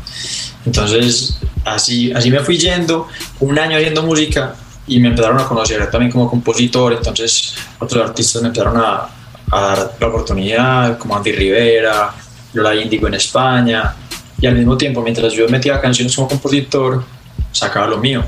[0.65, 3.07] Entonces, así, así me fui yendo,
[3.39, 4.55] un año haciendo música
[4.87, 6.93] y me empezaron a conocer también como compositor.
[6.93, 9.09] Entonces, otros artistas me empezaron a,
[9.51, 12.13] a dar la oportunidad, como Andy Rivera,
[12.53, 13.95] Lola Índigo en España.
[14.39, 17.03] Y al mismo tiempo, mientras yo metía canciones como compositor,
[17.51, 18.23] sacaba lo mío.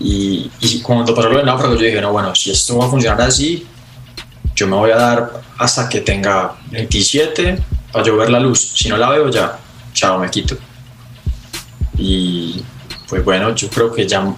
[0.00, 2.88] Y, y cuando pasó lo del náufrago, yo dije, no, bueno, si esto va a
[2.88, 3.66] funcionar así,
[4.58, 7.58] yo me voy a dar hasta que tenga 27
[7.92, 8.72] para yo ver la luz.
[8.74, 9.56] Si no la veo ya,
[9.92, 10.56] chao, me quito.
[11.96, 12.60] Y
[13.08, 14.34] pues bueno, yo creo que ya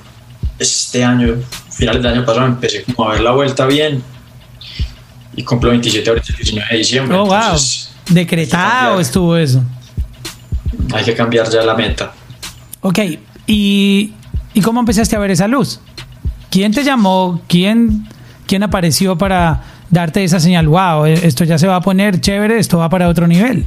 [0.59, 1.37] este año,
[1.71, 4.03] finales del año pasado, empecé como a ver la vuelta bien.
[5.37, 7.17] Y cumplo 27 ahorita el 19 de diciembre.
[7.17, 7.35] Oh, wow.
[7.37, 9.01] entonces Decretado cambiar.
[9.01, 9.63] estuvo eso.
[10.93, 12.13] hay que cambiar ya la meta.
[12.83, 12.99] Ok,
[13.47, 14.13] ¿y,
[14.53, 15.81] ¿y cómo empezaste a ver esa luz?
[16.51, 17.41] ¿Quién te llamó?
[17.49, 18.07] ¿Quién,
[18.47, 20.69] ¿Quién apareció para darte esa señal?
[20.69, 23.67] Wow, esto ya se va a poner chévere, esto va para otro nivel.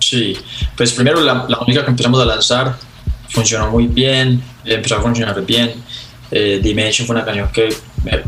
[0.00, 0.36] Sí,
[0.76, 2.76] pues primero la, la que empezamos a lanzar
[3.28, 5.72] funcionó muy bien, empezó a funcionar bien.
[6.30, 7.68] Eh, Dimension fue una canción que
[8.04, 8.20] me,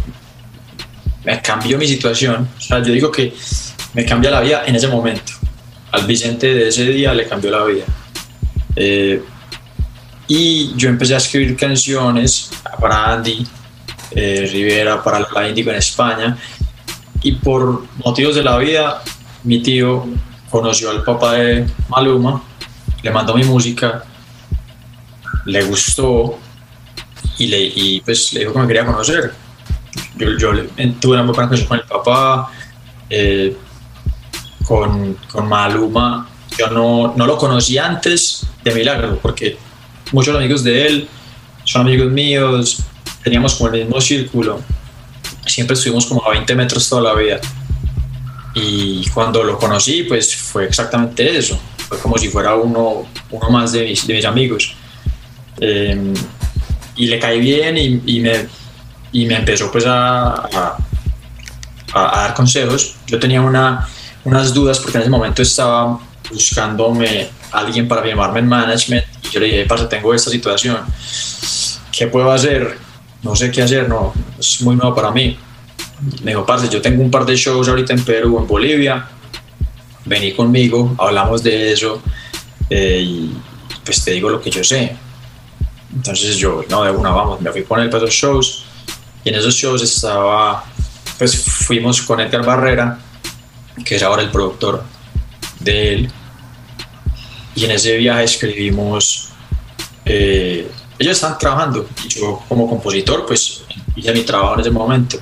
[1.25, 2.49] me cambió mi situación.
[2.57, 3.33] O sea, yo digo que
[3.95, 5.33] me cambia la vida en ese momento.
[5.93, 7.85] Al Vicente de ese día le cambió la vida.
[8.75, 9.23] Eh,
[10.29, 13.47] y yo empecé a escribir canciones para Andy
[14.11, 16.37] eh, Rivera, para la Índigo en España.
[17.23, 19.03] Y por motivos de la vida,
[19.45, 20.07] mi tío
[20.51, 22.43] conoció al papá de Maluma,
[23.03, 24.05] le mandó mi música,
[25.45, 26.39] le gustó
[27.39, 29.33] y, le, y pues le dijo que me quería conocer.
[30.17, 30.51] yo, yo
[31.01, 32.51] tuve una buena conexión con el papá,
[33.11, 33.57] eh,
[34.67, 36.29] con, con Maluma.
[36.59, 39.59] Yo no, no lo conocí antes de Milagro, porque
[40.13, 41.09] muchos amigos de él
[41.65, 42.79] son amigos míos,
[43.23, 44.61] teníamos como el mismo círculo,
[45.47, 47.41] siempre estuvimos como a 20 metros toda la vida.
[48.55, 51.59] Y cuando lo conocí, pues fue exactamente eso.
[51.89, 54.75] Fue como si fuera uno, uno más de mis, de mis amigos.
[55.61, 56.15] Eh,
[56.97, 58.47] y le caí bien y, me,
[59.13, 60.79] y me empezó pues a, a,
[61.93, 62.97] dar consejos.
[63.07, 63.87] Yo tenía una,
[64.25, 69.29] unas dudas porque en ese momento estaba buscándome a alguien para firmarme en management y
[69.31, 70.79] yo le dije, parce, tengo esta situación,
[71.93, 72.86] ¿qué puedo hacer?
[73.23, 75.37] No sé qué hacer, no, es muy nuevo para mí.
[76.23, 79.09] Me dijo, parce, yo tengo un par de shows ahorita en Perú, en Bolivia,
[80.05, 82.03] vení conmigo, hablamos de eso
[82.71, 83.37] eh, y
[83.85, 84.97] pues te digo lo que yo sé.
[85.95, 88.65] Entonces yo, no, de una, vamos, me fui con él para esos shows
[89.25, 90.65] y en esos shows estaba,
[91.19, 92.99] pues fuimos con Edgar Barrera,
[93.85, 94.85] que es ahora el productor
[95.61, 96.13] de él.
[97.55, 99.31] Y en ese viaje escribimos,
[100.05, 103.63] eh, ellos estaban trabajando y yo como compositor pues
[103.95, 105.19] hice mi trabajo en ese momento.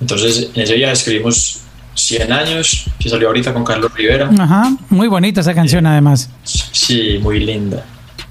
[0.00, 1.60] Entonces en ese viaje escribimos
[1.94, 4.30] 100 años, que salió ahorita con Carlos Rivera.
[4.38, 6.30] Ajá, muy bonita esa canción además.
[6.44, 7.84] Sí, muy linda,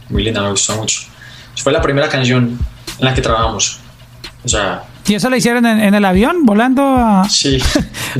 [0.10, 1.02] muy linda, me gustó mucho.
[1.56, 2.58] Fue la primera canción
[2.98, 3.80] en la que trabajamos.
[4.43, 7.28] O sea, ¿Y eso lo hicieron en, en el avión, volando a...
[7.30, 7.58] sí.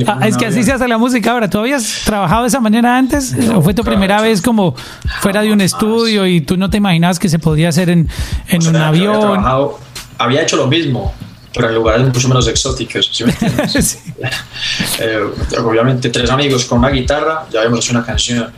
[0.06, 1.50] Ah, es que así se hace la música ahora.
[1.50, 3.34] ¿Tú habías trabajado de esa manera antes?
[3.54, 4.74] ¿O fue tu primera vez como
[5.20, 8.08] fuera de un estudio y tú no te imaginabas que se podía hacer en,
[8.48, 9.20] en O sea, un Había, avión?
[9.20, 9.80] trabajado-
[10.18, 11.12] había hecho lo mismo,
[11.52, 13.10] pero en lugares mucho menos exóticos.
[13.12, 13.72] ¿sí me entiendes?
[14.04, 14.12] Sí.
[15.00, 15.18] Eh,
[15.64, 18.48] obviamente, tres amigos con una guitarra, ya habíamos hecho una canción,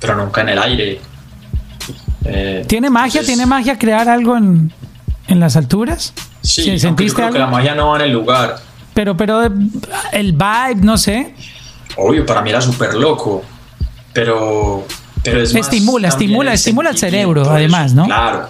[0.00, 1.00] pero nunca en el aire.
[2.26, 3.20] Eh, ¿Tiene magia?
[3.20, 4.72] entonces, ¿Tiene magia crear algo en,
[5.28, 6.12] en las alturas?
[6.44, 8.56] Sí, ¿Sí, aunque yo ¿Sentiste creo que la magia no va en el lugar.
[8.92, 9.50] Pero, pero eh,
[10.12, 11.34] el vibe, no sé.
[11.96, 13.42] Obvio, para mí era súper loco,
[14.12, 14.86] pero,
[15.22, 17.94] pero es más Estimula, también estimula, el estimula el cerebro, de además.
[17.94, 18.04] ¿no?
[18.04, 18.48] Claro,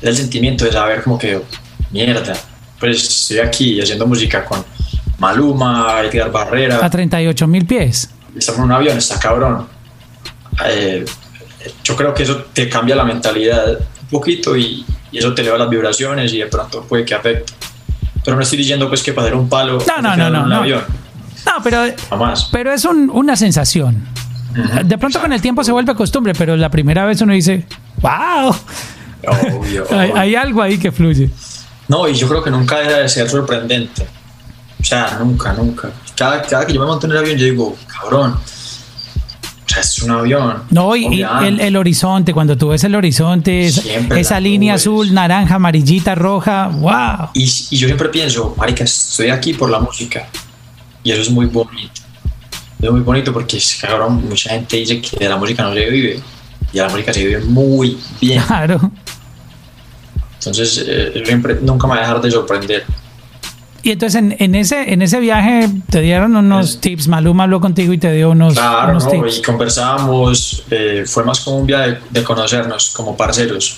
[0.00, 1.42] es el sentimiento de saber como que,
[1.90, 2.34] mierda,
[2.78, 4.64] pues estoy aquí haciendo música con
[5.18, 8.10] Maluma, Edgar Barrera, A 38 mil pies.
[8.36, 9.66] estamos en un avión, está cabrón.
[10.66, 11.04] Eh,
[11.82, 15.58] yo creo que eso te cambia la mentalidad un poquito y, y eso te eleva
[15.58, 17.52] las vibraciones y de pronto puede que afecte.
[18.24, 20.48] Pero no estoy diciendo pues que para hacer un palo No, no, no, no, un
[20.48, 20.56] no.
[20.56, 20.82] avión,
[21.46, 22.48] No, pero, jamás.
[22.52, 24.06] pero es un- una sensación.
[24.84, 27.66] De pronto con el tiempo se vuelve costumbre, pero la primera vez uno dice,
[28.00, 28.54] wow,
[29.26, 30.16] Obvio, hay, obvio.
[30.16, 31.28] hay algo ahí que fluye.
[31.88, 34.06] No, y yo creo que nunca deja de ser sorprendente.
[34.80, 35.90] O sea, nunca, nunca.
[36.16, 38.36] Cada, cada que yo me monto en el avión, yo digo, cabrón.
[39.74, 40.62] Sea, es un avión.
[40.70, 45.56] No, y, el, el horizonte, cuando tú ves el horizonte, Siempre esa línea azul, naranja,
[45.56, 47.30] amarillita, roja, wow.
[47.34, 50.28] Y, y yo siempre pienso, marica, estoy aquí por la música.
[51.02, 52.00] Y eso es muy bonito.
[52.80, 56.20] Es muy bonito porque, cabrón, mucha gente dice que de la música no se vive.
[56.72, 58.42] Y de la música se vive muy bien.
[58.42, 58.90] Claro.
[60.38, 62.84] Entonces, eh, siempre, nunca me va a dejar de sorprender.
[63.86, 67.92] Y entonces en, en ese en ese viaje te dieron unos tips, Maluma habló contigo
[67.92, 69.10] y te dio unos, Claro, unos ¿no?
[69.10, 69.38] tips.
[69.38, 73.76] y conversábamos, eh, fue más como un viaje de, de conocernos como parceros,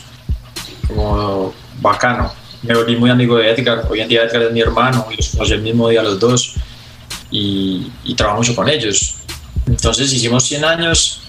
[0.87, 2.33] como bacano.
[2.63, 5.31] Me volví muy amigo de Edgar, hoy en día Edgar es mi hermano, y los
[5.31, 6.55] conocí el mismo día los dos,
[7.33, 9.17] y, y trabajo mucho con ellos.
[9.67, 11.23] Entonces hicimos 100 años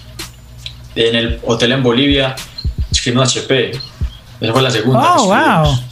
[0.94, 2.36] en el hotel en Bolivia,
[2.92, 3.72] escribimos HP,
[4.40, 5.16] esa fue la segunda.
[5.16, 5.78] Oh, wow.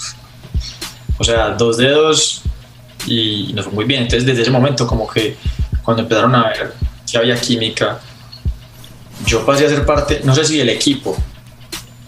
[1.18, 2.42] O sea, dos dedos
[3.06, 4.02] y nos fue muy bien.
[4.02, 5.36] Entonces, desde ese momento, como que
[5.82, 6.74] cuando empezaron a ver
[7.10, 8.00] que había química,
[9.24, 11.16] yo pasé a ser parte, no sé si del equipo,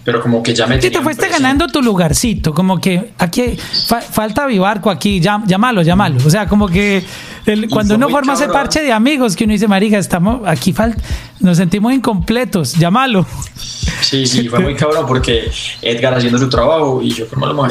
[0.05, 3.57] pero como que ya me Sí, te fuiste ganando tu lugarcito, como que aquí
[3.87, 6.19] fa- falta Vivarco aquí, llámalo, llámalo.
[6.27, 7.03] O sea, como que
[7.71, 10.97] cuando uno forma ese parche de amigos, que uno dice, marica, estamos aquí, fal-
[11.41, 13.27] nos sentimos incompletos, llámalo.
[14.01, 15.51] Sí, sí, fue muy cabrón porque
[15.83, 17.27] Edgar haciendo su trabajo y yo,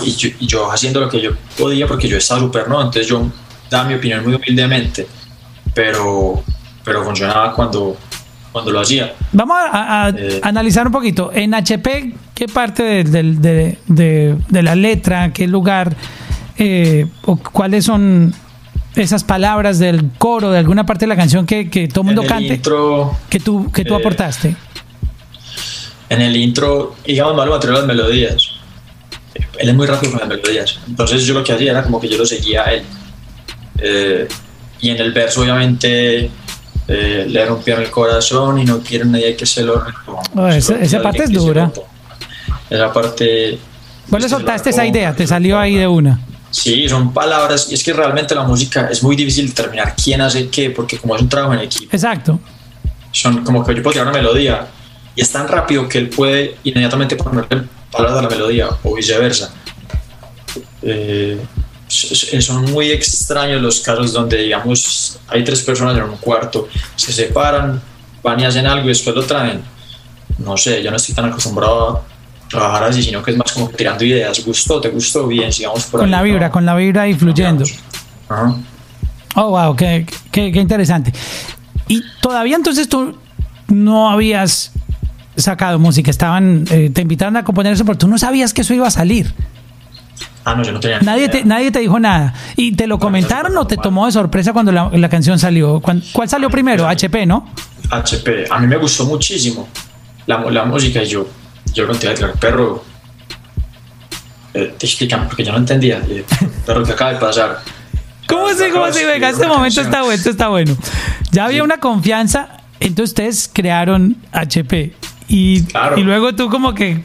[0.05, 3.07] y yo, y yo haciendo lo que yo podía porque yo estaba súper no, entonces
[3.07, 3.25] yo
[3.69, 5.07] daba mi opinión muy humildemente,
[5.73, 6.43] pero,
[6.83, 7.97] pero funcionaba cuando,
[8.51, 9.13] cuando lo hacía.
[9.31, 10.39] Vamos a, a- Eh.
[10.43, 11.31] analizar un poquito.
[11.33, 15.95] En HP, ¿qué parte de, del- de- de- de la letra, qué lugar,
[16.57, 18.33] eh, o cuáles son
[19.03, 22.23] esas palabras del coro, de alguna parte de la canción que, que todo el mundo
[22.25, 24.55] cante, intro, que tú, que tú eh, aportaste?
[26.09, 28.51] en el intro, digamos, Maluma trae las melodías.
[29.59, 30.79] Él es muy rápido con las melodías.
[30.87, 32.83] Entonces yo lo que hacía era como que yo lo seguía a él.
[33.79, 34.27] Eh,
[34.79, 36.31] y en el verso, obviamente,
[36.87, 39.83] eh, le rompieron el corazón y no quiere nadie que se lo.
[40.35, 41.71] Oh, esa- parte es dura.
[42.69, 43.59] Esa parte...
[44.09, 45.13] ¿Cuál le es que se lo soltaste esa idea?
[45.13, 46.21] ¿Te salió ahí de una?
[46.49, 50.49] Sí, son palabras y es que realmente la música es muy difícil determinar quién hace
[50.49, 52.39] qué, porque como es un trabajo en equipo, Exacto.
[53.11, 54.67] son como que yo puedo tirar una melodía
[55.15, 59.53] y es tan rápido que él puede inmediatamente ponerle palabras a la melodía o viceversa.
[60.81, 61.39] Eh,
[61.87, 67.81] son muy extraños los casos donde, digamos, hay tres personas en un cuarto, se separan,
[68.21, 69.61] van y hacen algo y después lo traen.
[70.37, 72.03] No sé, yo no estoy tan acostumbrado a
[72.49, 74.43] trabajar así, sino que es más como tirando ideas.
[74.45, 74.79] ¿Gustó?
[74.81, 75.27] ¿Te gustó?
[75.27, 76.51] Bien, sigamos por Con ahí, la vibra, ¿no?
[76.53, 77.65] con la vibra ahí fluyendo.
[78.29, 78.55] Ajá.
[79.35, 81.13] Oh, wow, qué, qué- qué interesante.
[81.87, 83.17] Y todavía entonces tú
[83.67, 84.71] no habías
[85.35, 88.73] sacado música, estaban, eh, te invitaron a componer eso, pero tú no sabías que eso
[88.73, 89.33] iba a salir.
[90.43, 92.33] Ah, no, yo no tenía Nadie te, nadie te dijo nada.
[92.55, 95.81] ¿Y te lo comentaron o te tomó de sorpresa cuando la, la canción salió?
[95.81, 96.87] ¿Cuán- ¿Cuál salió primero?
[96.87, 97.47] HP, ¿no?
[97.91, 98.45] HP.
[98.49, 99.67] A mí me gustó muchísimo
[100.25, 101.27] la, la música y yo,
[101.77, 102.83] yo no te iba a perro,
[104.53, 105.99] eh, te explican porque yo no entendía.
[106.09, 106.23] Y,
[106.65, 107.59] perro, ¿qué acaba de pasar?
[108.27, 108.63] ¿Cómo así?
[108.73, 109.03] ¿Cómo así?
[109.05, 110.75] Venga, este momento está bueno, esto está bueno.
[111.31, 111.61] Ya había Sí.
[111.61, 114.93] una confianza, entonces ustedes crearon HP.
[115.29, 115.97] Y, Claro.
[115.97, 117.03] y luego tú como que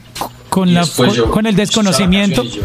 [0.48, 2.42] con, Y la, con, yo con el desconocimiento.
[2.44, 2.62] yo-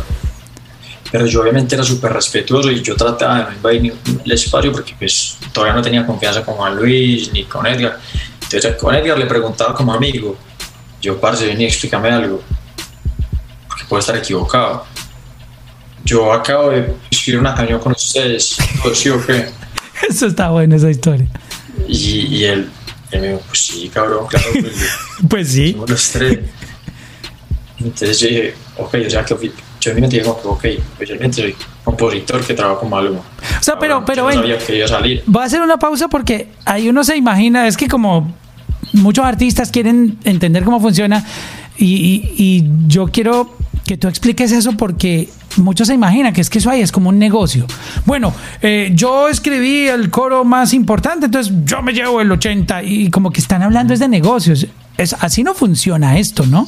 [1.12, 3.94] pero yo obviamente era súper respetuoso y yo trataba de no invadir
[4.26, 7.98] el espacio porque pues todavía no tenía confianza con Juan Luis ni con Edgar.
[8.42, 10.38] Entonces con Edgar le preguntaba como amigo,
[11.08, 12.42] yo parce, vení, explícame algo,
[13.68, 14.86] porque puedo estar equivocado.
[16.04, 18.58] Yo acabo de escribir una canción con ustedes,
[18.94, 19.48] ¿sí o qué?
[20.10, 21.28] Eso está bueno, esa historia.
[21.88, 22.70] Y, y él,
[23.12, 24.74] él me dijo, pues sí, cabrón, claro, pues,
[25.30, 25.72] Pues sí.
[25.72, 26.40] somos los tres.
[27.80, 30.66] Entonces yo dije, ok, o sea que yo en mi mente dije, ok,
[30.98, 33.20] pues yo soy compositor que trabaja con Maluma.
[33.20, 35.24] O sea, pero, Cabrón, pero yo ven, no sabía que iba a salir.
[35.26, 38.36] voy a hacer una pausa porque ahí uno se imagina, es que como
[38.94, 41.26] muchos artistas quieren entender cómo funciona
[41.78, 46.70] y, yo quiero que tú expliques eso porque muchos se imaginan que es que eso
[46.70, 47.66] ahí es como un negocio.
[48.06, 53.10] Bueno, eh, yo escribí el coro más importante, entonces yo me llevo el 80 y
[53.10, 54.68] como que están hablando es de negocios.
[54.98, 56.68] Es, así no funciona esto, ¿no?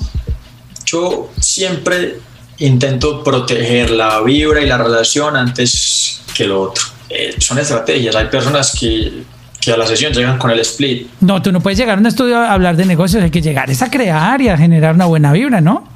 [0.85, 2.19] Yo siempre
[2.59, 6.83] intento proteger la vibra y la relación antes que lo otro.
[7.09, 8.15] Eh, son estrategias.
[8.15, 9.23] Hay personas que,
[9.61, 11.07] que a la sesión llegan con el split.
[11.21, 13.69] No, tú no puedes llegar a un estudio a hablar de negocios, hay que llegar
[13.69, 15.87] es a crear y a generar una buena vibra, ¿no?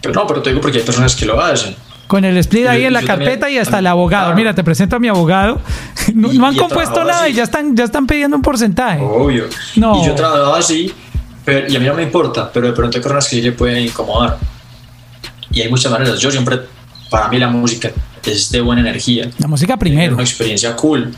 [0.00, 1.74] Pero no, pero te digo porque hay personas que lo hacen.
[2.06, 4.26] Con el split Yo- ahí en la también- carpeta y hasta el abogado.
[4.26, 4.36] claro.
[4.36, 5.60] Mira, te presento a mi abogado.
[6.14, 7.32] No, Y- no han he compuesto trabajado nada así.
[7.32, 9.00] y ya están, ya están pidiendo un porcentaje.
[9.02, 9.44] Obvio.
[9.76, 10.00] No.
[10.02, 10.90] Y yo trabajaba así,
[11.44, 13.52] pero, y a mí no me importa, pero de pronto hay personas que sí le
[13.52, 14.38] pueden incomodar.
[15.50, 16.18] Y hay muchas maneras.
[16.18, 16.60] Yo siempre,
[17.10, 17.90] para mí la música
[18.24, 19.28] es de buena energía.
[19.38, 20.14] La música primero.
[20.14, 21.14] Una experiencia cool.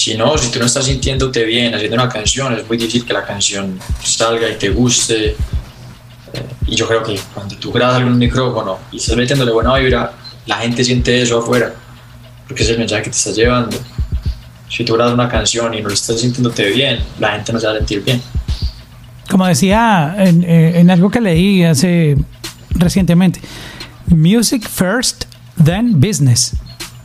[0.00, 3.12] Si no, si tú no estás sintiéndote bien haciendo una canción, es muy difícil que
[3.12, 5.26] la canción salga y te guste.
[5.30, 5.36] Eh,
[6.68, 10.12] Y yo creo que cuando tú grabas algún micrófono y estás metiéndole buena vibra,
[10.46, 11.74] la gente siente eso afuera,
[12.48, 13.76] porque es el mensaje que te estás llevando.
[14.70, 17.72] Si tú grabas una canción y no estás sintiéndote bien, la gente no se va
[17.74, 18.22] a sentir bien.
[19.28, 22.16] Como decía en, eh, en algo que leí hace
[22.70, 23.40] recientemente,
[24.06, 25.24] music first,
[25.62, 26.54] then business.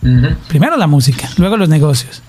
[0.01, 0.33] Ujú.
[0.47, 2.21] Primero la música, luego los negocios.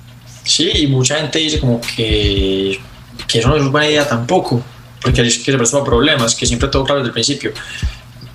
[0.46, 2.78] Sí, y mucha gente dice como que,
[3.26, 4.62] que eso no es buena idea tampoco,
[5.02, 7.52] porque es que se presta para problemas, que siempre todo claro desde el principio.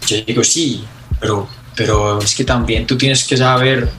[0.08, 0.84] Yo digo, sí,
[1.20, 3.90] pero, pero es que también tú tienes que saber,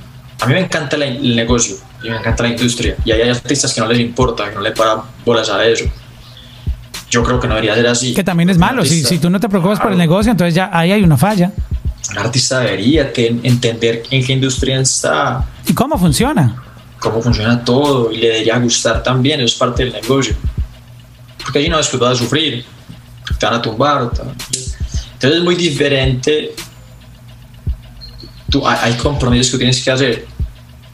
[0.41, 3.73] a mí me encanta la- el negocio, y me encanta la industria, y hay artistas
[3.73, 5.85] que no les importa, que no le paran bolas a eso.
[7.11, 8.15] Yo creo que no debería ser así.
[8.15, 8.83] Que también es malo.
[8.83, 10.11] Un Si, artista- si tú no te preocupas por el Claro.
[10.11, 11.51] negocio, entonces ya ahí hay una falla.
[12.11, 16.62] Un artista debería que entender en qué industria está, ¿Y cómo funciona?
[17.03, 20.35] Cómo funciona todo y le debería gustar también, eso es parte del negocio.
[21.43, 22.65] Porque allí no después vas a sufrir,
[23.39, 24.03] te van a tumbar.
[24.03, 24.75] Entonces
[25.21, 26.55] es muy diferente.
[28.49, 30.27] Tú, hay, hay compromisos que tienes que hacer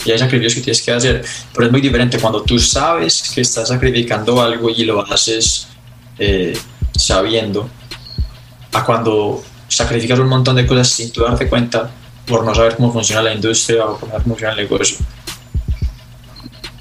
[0.05, 3.41] y hay sacrificios que tienes que hacer, pero es muy diferente cuando tú sabes que
[3.41, 5.67] estás sacrificando algo y lo haces
[6.19, 6.57] eh,
[6.97, 7.69] sabiendo,
[8.73, 11.91] a cuando sacrificas un montón de cosas sin tú darte cuenta
[12.27, 14.97] por no saber cómo funciona la industria o cómo funciona el negocio.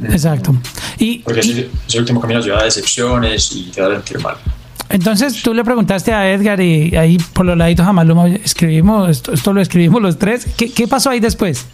[0.03, 0.55] Exacto.
[0.99, 4.35] Y, Porque ese, ese último camino lleva a decepciones y te va a sentir mal.
[4.89, 9.09] Entonces tú le preguntaste a Edgar y ahí por los laditos a Maluma "Oye, escribimos,
[9.09, 10.47] esto, esto lo escribimos los tres.
[10.55, 11.65] ¿Qué, qué pasó ahí después?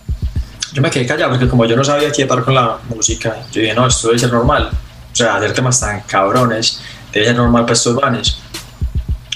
[0.74, 3.61] Yo me quedé callado porque como yo no sabía qué par con la música, yo
[3.61, 4.71] dije, no, esto debe ser normal.
[5.11, 8.38] O sea, hacer temas tan cabrones debe ser normal para estos vanes.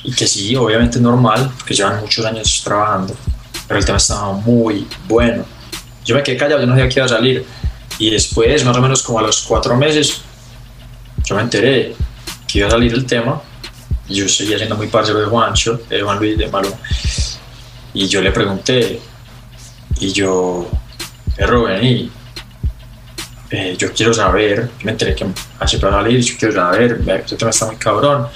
[0.04, 3.16] Y que sí, obviamente es normal, porque llevan muchos años trabajando,
[3.68, 5.44] pero el tema estaba muy bueno.
[6.04, 7.46] Yo me quedé callado, yo no sabía qué iba a salir.
[8.00, 10.22] Y después, más o menos como a los cuatro meses,
[11.26, 11.96] yo me enteré
[12.48, 13.42] que iba a salir el tema.
[14.08, 16.78] Yo seguía siendo muy parcero de Juancho, de Juan Luis de Maluma.
[17.94, 19.02] Y yo le pregunté,
[20.00, 20.70] y yo,
[21.36, 22.12] perro, vení,
[23.50, 25.26] eh, yo quiero saber, me enteré que
[25.60, 28.28] hace para salir, yo quiero saber, este tema está muy cabrón.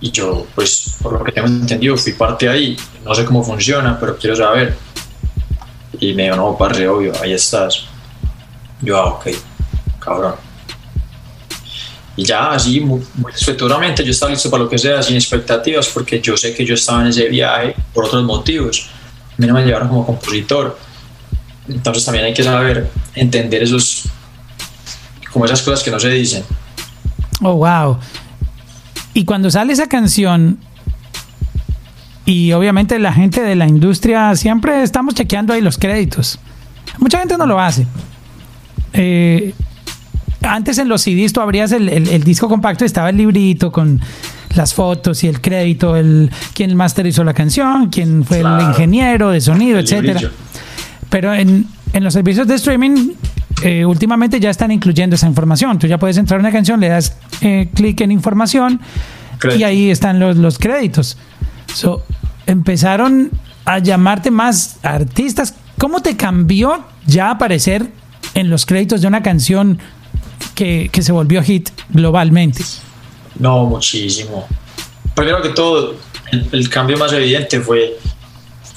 [0.00, 3.98] Y yo, pues, por lo que tengo entendido, fui parte ahí, no sé cómo funciona,
[3.98, 4.76] pero quiero saber.
[5.98, 7.86] Y me dijo, no, parce, obvio, ahí estás.
[8.84, 9.28] Yo, ah, ok,
[9.98, 10.34] cabrón.
[12.16, 16.20] Y ya así, muy, muy yo estaba listo para lo que sea, sin expectativas, porque
[16.20, 18.88] yo sé que yo estaba en ese viaje por otros motivos.
[19.32, 20.78] A mí no me llevaron como compositor.
[21.68, 24.04] Entonces también hay que saber entender esos,
[25.32, 26.44] como esas cosas que no se dicen.
[27.40, 27.98] Oh, wow.
[29.12, 30.58] Y cuando sale esa canción,
[32.26, 36.38] y obviamente la gente de la industria siempre estamos chequeando ahí los créditos.
[36.98, 37.86] Mucha gente no lo hace.
[38.94, 39.52] Eh,
[40.42, 43.72] antes en los CDs tú abrías el, el, el, disco compacto y estaba el librito
[43.72, 44.00] con
[44.54, 48.62] las fotos y el crédito, el quién masterizó la canción, quién fue claro.
[48.62, 50.20] el ingeniero de sonido, El etcétera.
[50.20, 50.30] librillo.
[51.10, 53.12] Pero en, en los servicios de streaming
[53.62, 55.78] eh, últimamente ya están incluyendo esa información.
[55.78, 58.80] Tú ya puedes entrar a una canción, le das eh, clic en información
[59.38, 59.60] Crédito.
[59.60, 61.16] y ahí están los, los créditos.
[61.72, 62.04] So,
[62.46, 63.30] empezaron
[63.64, 65.54] a llamarte más artistas.
[65.78, 67.90] ¿Cómo te cambió ya aparecer
[68.34, 69.78] en los créditos de una canción
[70.54, 72.62] que, que se volvió hit globalmente?
[73.38, 74.46] No, muchísimo.
[75.14, 75.96] Primero que todo,
[76.32, 77.96] el, el cambio más evidente fue,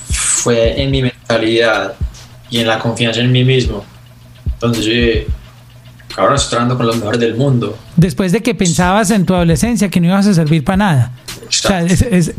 [0.09, 1.93] fue en mi mentalidad
[2.49, 3.83] y en la confianza en mí mismo.
[4.53, 5.27] Entonces dije,
[6.15, 7.77] cabrón, estoy con los mejores del mundo.
[7.95, 11.11] Después de que pensabas en tu adolescencia que no ibas a servir para nada.
[11.47, 12.33] O sea, es, es,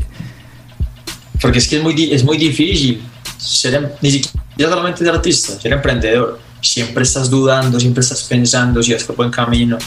[1.41, 3.01] Porque es que es muy, es muy difícil
[3.37, 6.41] ser, em- ni siquiera solamente ser artista, ser emprendedor.
[6.61, 9.79] Siempre estás dudando, siempre estás pensando si vas por buen camino.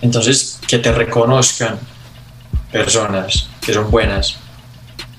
[0.00, 1.78] Entonces, que te reconozcan
[2.70, 4.36] personas que son buenas,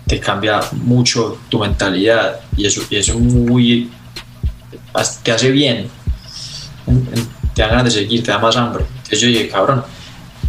[0.05, 3.89] te cambia mucho tu mentalidad y eso, y eso muy,
[5.23, 5.89] te hace bien.
[7.53, 8.85] Te da ganas de seguir, te da más hambre.
[8.87, 9.83] Entonces yo dije, cabrón,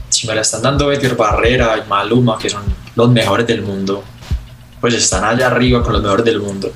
[0.08, 2.62] si me la están dando Betty Barrera y Maluma, que son
[2.94, 4.02] los mejores del mundo,
[4.80, 6.72] pues están allá arriba con los mejores del mundo.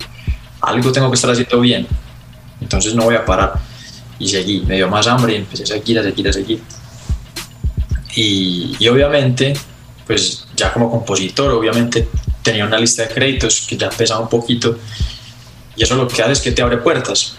[0.63, 1.87] Algo tengo que estar haciendo bien.
[2.61, 3.55] Entonces no voy a parar.
[4.19, 6.63] Y seguí, me dio más hambre y empecé a seguir, a seguir, a seguir.
[8.15, 9.55] Y, y obviamente,
[10.07, 12.09] pues ya como compositor, obviamente
[12.43, 14.79] tenía una lista de créditos que ya pesaba un poquito.
[15.77, 17.37] Y eso lo que hace es que te abre puertas.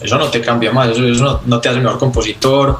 [0.00, 2.78] Eso no te cambia más, eso, eso no, no te hace mejor compositor,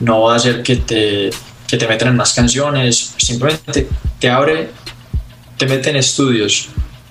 [0.00, 1.30] no va a hacer que te,
[1.66, 4.70] que te metan en más canciones, simplemente te abre,
[5.56, 6.68] te mete en estudios.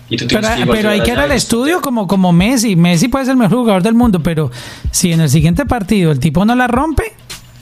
[0.09, 2.75] Y tú pero, hay que ir al estudio como, como Messi.
[2.75, 4.51] Messi puede ser el mejor jugador del mundo, pero
[4.91, 7.13] si en el siguiente partido el tipo no la rompe,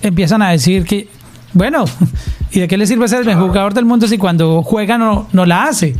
[0.02, 1.08] empiezan a decir que,
[1.54, 1.86] bueno,
[2.52, 5.28] ¿y de qué le sirve ser el mejor jugador del mundo si cuando juega no,
[5.32, 5.96] no la hace?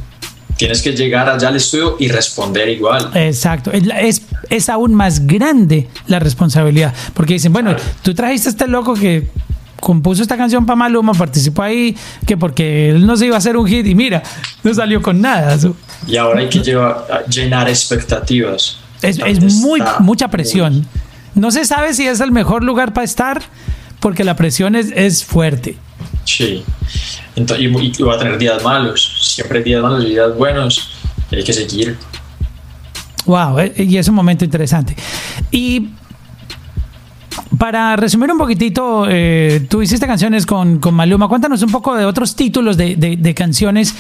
[0.58, 3.12] Tienes que llegar allá al estudio y responder igual.
[3.16, 3.72] Exacto.
[3.72, 6.94] Es, es, es aún más grande la responsabilidad.
[7.14, 9.28] Porque dicen, bueno, tú trajiste a este loco que
[9.80, 11.96] compuso esta canción para Maluma, participó ahí,
[12.26, 14.24] que porque él no se iba a hacer un hit y mira,
[14.64, 15.58] no salió con nada.
[16.08, 18.78] Y ahora hay que llevar- llenar expectativas.
[19.02, 20.88] Es, es muy, mucha presión.
[21.36, 23.42] No se sabe si es el mejor lugar para estar
[24.00, 25.78] porque la presión es, es fuerte.
[26.24, 26.64] Sí.
[27.36, 27.66] Ento- y,
[28.00, 29.34] y va a tener días malos.
[29.36, 30.92] Siempre días malos y días buenos.
[31.30, 31.98] Y hay que seguir.
[33.26, 34.96] Wow, eh, y es un momento interesante.
[35.52, 35.90] Y
[37.58, 41.28] para resumir un poquitito, eh, tú hiciste canciones con, con Maluma.
[41.28, 43.96] Cuéntanos un poco de otros títulos de, de- de canciones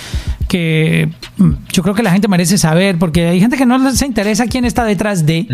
[0.48, 4.06] que mm, yo creo que la gente merece saber, porque hay gente que no se
[4.06, 5.48] interesa quién está detrás de,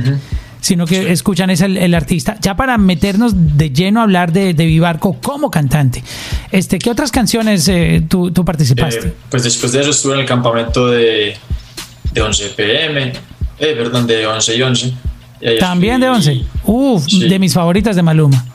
[0.59, 2.38] sino que escuchan es el, el artista.
[2.41, 6.03] Ya para meternos de lleno a hablar de, de Vivarco como cantante,
[6.51, 9.07] este, ¿qué otras canciones eh, tú, tú participaste?
[9.07, 11.36] Eh, pues después de eso estuve en el campamento de,
[12.13, 13.13] de 11 pm.
[13.59, 14.93] Eh, perdón, de 11 y 11.
[15.60, 16.46] También de estuve- 11.
[16.66, 17.28] Uf, Sí.
[17.28, 18.46] de mis favoritas de Maluma.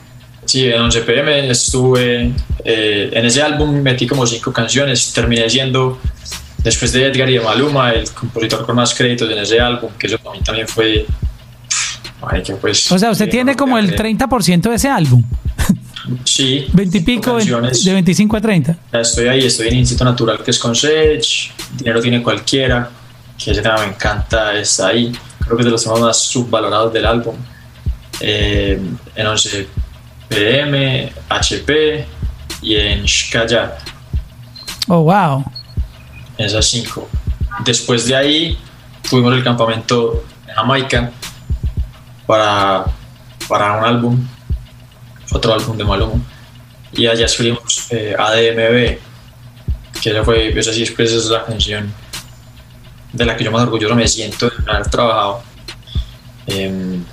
[0.44, 2.30] Sí, en 11 pm estuve.
[2.68, 5.12] eh, en ese álbum metí como cinco canciones.
[5.12, 6.00] Terminé siendo,
[6.64, 10.06] después de Edgar y de Maluma, el compositor con más créditos en ese álbum, que
[10.08, 11.06] eso para mí también fue.
[12.28, 14.88] Ay, que pues, O sea, usted eh, tiene no, como el eh, 30% de ese
[14.88, 15.22] álbum.
[16.24, 16.66] Sí.
[16.72, 18.76] 20 y pico, de 25 a 30.
[18.92, 21.52] Ya Estoy ahí, estoy en Instinto Natural, que es con Sech.
[21.76, 22.88] Dinero tiene cualquiera,
[23.42, 25.12] que ese tema me encanta, está ahí.
[25.46, 27.34] Creo que es de los temas más subvalorados del álbum.
[28.20, 28.78] Eh,
[29.14, 29.68] en 11
[30.28, 32.06] PM, HP
[32.62, 33.76] y en Shkaya,
[34.88, 35.44] Oh, wow.
[36.38, 37.08] en esas cinco.
[37.64, 38.58] Después de ahí,
[39.04, 41.10] fuimos al campamento en Jamaica
[42.26, 42.84] para,
[43.48, 44.28] para un álbum,
[45.32, 46.22] otro álbum de Maluma.
[46.92, 48.98] Y allá escribimos eh, ADMB,
[50.00, 51.92] que esa fue, esa sí pues, es la canción
[53.16, 55.42] de la que yo más orgulloso me siento de haber trabajado.
[56.46, 57.04] Em,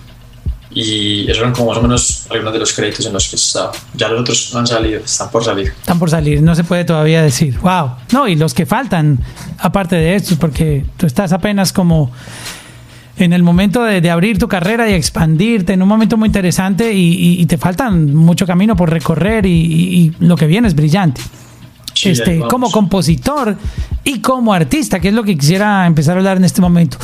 [0.75, 3.71] Y esos eran como más o menos algunos de los créditos en los que estaba.
[3.93, 5.67] Ya los otros han salido, están por salir.
[5.67, 7.59] Están por salir, no se puede todavía decir.
[7.59, 7.91] Wow.
[8.11, 9.19] No, y los que faltan,
[9.59, 12.11] aparte de estos, porque tú estás apenas como
[13.17, 17.45] en el momento de, abrir tu carrera y expandirte, en un momento muy interesante y,
[17.45, 21.21] te faltan mucho camino por recorrer y lo que viene es brillante.
[22.11, 23.55] Este, como compositor
[24.03, 26.97] y como artista, que es lo que quisiera empezar a hablar en este momento.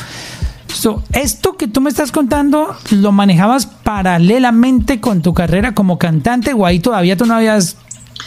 [0.73, 6.53] So, esto que tú me estás contando, ¿lo manejabas paralelamente con tu carrera como cantante
[6.53, 7.77] o ahí todavía tú no habías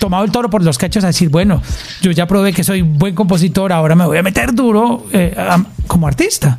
[0.01, 1.63] tomado el toro por los cachos a decir, bueno,
[2.01, 5.63] yo ya probé que soy buen compositor, ahora me voy a meter duro eh, a-
[5.87, 6.59] como artista?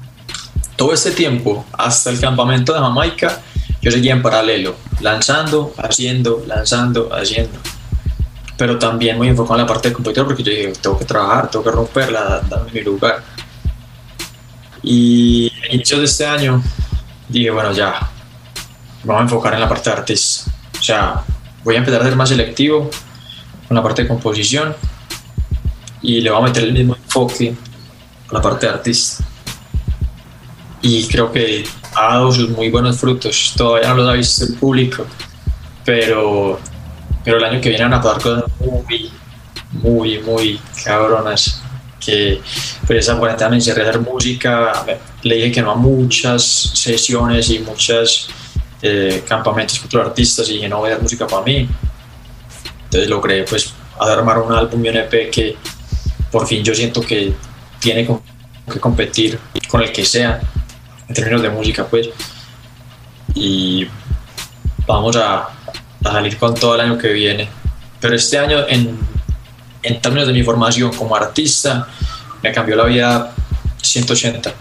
[0.75, 3.41] Todo este tiempo, hasta el campamento de Jamaica,
[3.81, 7.59] yo seguía en paralelo, lanzando, haciendo, lanzando, haciendo.
[8.63, 11.51] Pero también muy enfocado en la parte de compositor porque yo dije, tengo que trabajar,
[11.51, 13.21] tengo que romperla, darme mi lugar.
[14.81, 16.63] Y a inicios de este año
[17.27, 18.09] dije, bueno, ya,
[19.03, 20.49] vamos a enfocar en la parte de artista.
[20.79, 21.23] O sea,
[21.65, 22.89] voy a empezar a ser más selectivo
[23.67, 24.73] con la parte de composición
[26.01, 27.53] y le voy a meter el mismo enfoque
[28.27, 29.25] con la parte de artista
[30.81, 33.55] y creo que ha dado sus muy buenos frutos.
[33.57, 35.05] Todavía no los ha visto el público,
[35.83, 36.61] pero,
[37.23, 39.11] pero el año que viene van a pasar cosas muy,
[39.71, 41.61] muy, muy cabronas.
[41.99, 42.41] Que
[42.85, 44.85] pues esa cuarentena me encerré a hacer música,
[45.21, 48.29] le dije que no a muchas sesiones y muchos
[49.25, 51.69] campamentos con otros artistas y dije no voy a hacer música para mí.
[52.85, 55.55] Entonces logré pues armar un álbum y un EP que
[56.29, 57.33] por fin yo siento que
[57.79, 60.41] tiene que competir con el que sea
[61.07, 62.09] en términos de música pues
[63.35, 63.87] y
[64.85, 65.49] vamos a,
[66.03, 67.47] a salir con todo el año que viene
[67.99, 68.97] pero este año en,
[69.83, 71.87] en términos de mi formación como artista
[72.41, 73.31] me cambió la vida
[73.81, 74.51] 180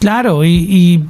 [0.00, 1.04] Claro, y,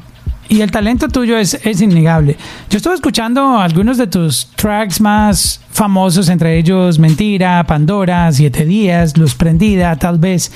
[0.48, 2.36] y- el talento tuyo es, es innegable.
[2.68, 9.16] Yo estuve escuchando algunos de tus tracks más famosos, entre ellos Mentira, Pandora, Siete Días,
[9.16, 10.50] Luz Prendida, tal vez.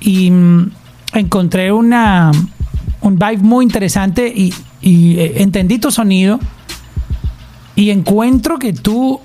[0.00, 0.70] Y mm,
[1.12, 2.30] encontré una,
[3.02, 6.40] un vibe muy interesante y, y, eh, entendí tu sonido
[7.76, 9.20] y encuentro que tú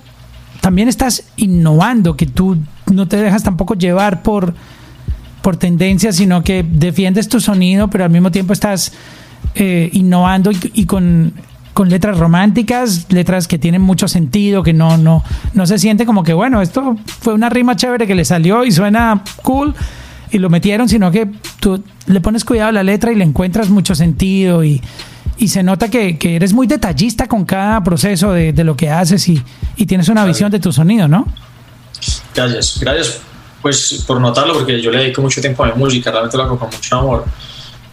[0.61, 2.57] también estás innovando, que tú
[2.91, 4.53] no te dejas tampoco llevar por
[5.45, 8.93] por tendencia, sino que defiendes tu sonido, pero al mismo tiempo estás
[9.53, 11.33] eh, innovando y, y con,
[11.75, 15.23] con letras románticas, letras que tienen mucho sentido, que no, no,
[15.53, 18.71] no se siente como que, bueno, esto fue una rima chévere que le salió y
[18.71, 19.75] suena cool
[20.31, 21.29] y lo metieron, sino que
[21.59, 24.81] tú le pones cuidado a la letra y le encuentras mucho sentido y,
[25.37, 28.89] y se nota que, que eres muy detallista con cada proceso de, de lo que
[28.89, 29.41] haces y,
[29.75, 31.27] y tienes una visión de tu sonido, ¿no?
[32.33, 33.21] Gracias, gracias
[33.65, 36.59] pues por notarlo porque yo le dedico mucho tiempo a mi música, realmente lo hago
[36.59, 37.25] con mucho amor.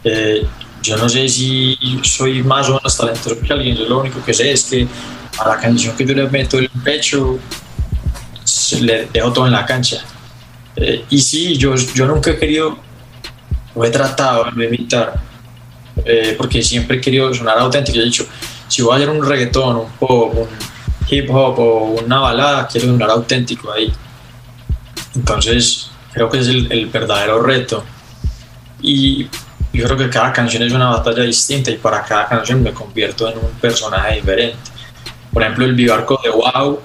[0.04, 0.46] Eh,
[0.82, 4.34] yo no sé si soy más o menos talentoso que alguien, yo lo único que
[4.34, 4.86] sé es que
[5.38, 7.38] a la canción que yo le meto el pecho,
[8.82, 10.04] le dejo todo en la cancha.
[10.76, 12.76] Eh, y sí, yo, yo nunca he querido,
[13.74, 15.22] o he tratado de imitar,
[16.04, 17.96] eh, porque siempre he querido sonar auténtico.
[17.96, 18.26] Yo he dicho,
[18.68, 20.48] si voy a hacer un reggaetón, un pop, un
[21.08, 23.92] hip hop o una balada, quiero sonar auténtico ahí.
[25.14, 27.84] Entonces, creo que es el, el verdadero reto.
[28.80, 29.28] Y
[29.72, 33.28] yo creo que cada canción es una batalla distinta y para cada canción me convierto
[33.28, 34.58] en un personaje diferente.
[35.32, 36.80] Por ejemplo, el Vivarco de Wow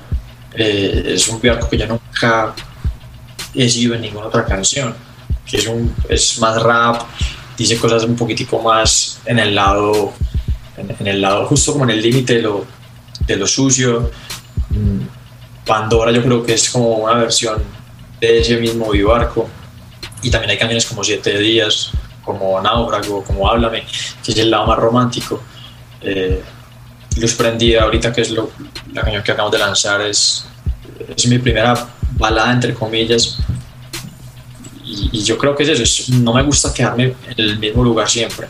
[0.53, 2.53] eh, es un Vivarco que yo nunca
[3.53, 4.95] he sido en ninguna otra canción,
[5.45, 7.01] que es, un, es más rap,
[7.57, 10.13] dice cosas un poquitico más en el lado,
[10.77, 12.65] en, en el lado justo como en el límite de lo,
[13.25, 14.11] de lo sucio.
[14.69, 15.01] Mm,
[15.65, 17.61] Pandora yo creo que es como una versión
[18.21, 19.49] de ese mismo Vivarco.
[20.21, 21.91] Y también hay canciones como Siete Días,
[22.23, 23.85] como Náufrago, como Háblame,
[24.23, 25.41] que es el lado más romántico.
[26.01, 26.41] Eh,
[27.17, 28.51] Luz Prendida, ahorita que es lo,
[28.93, 30.45] la canción que acabamos de lanzar, es,
[31.15, 31.87] es mi primera
[32.17, 33.37] balada, entre comillas.
[34.87, 38.09] Y, yo creo que es eso, es- no me gusta quedarme en el mismo lugar
[38.09, 38.47] siempre.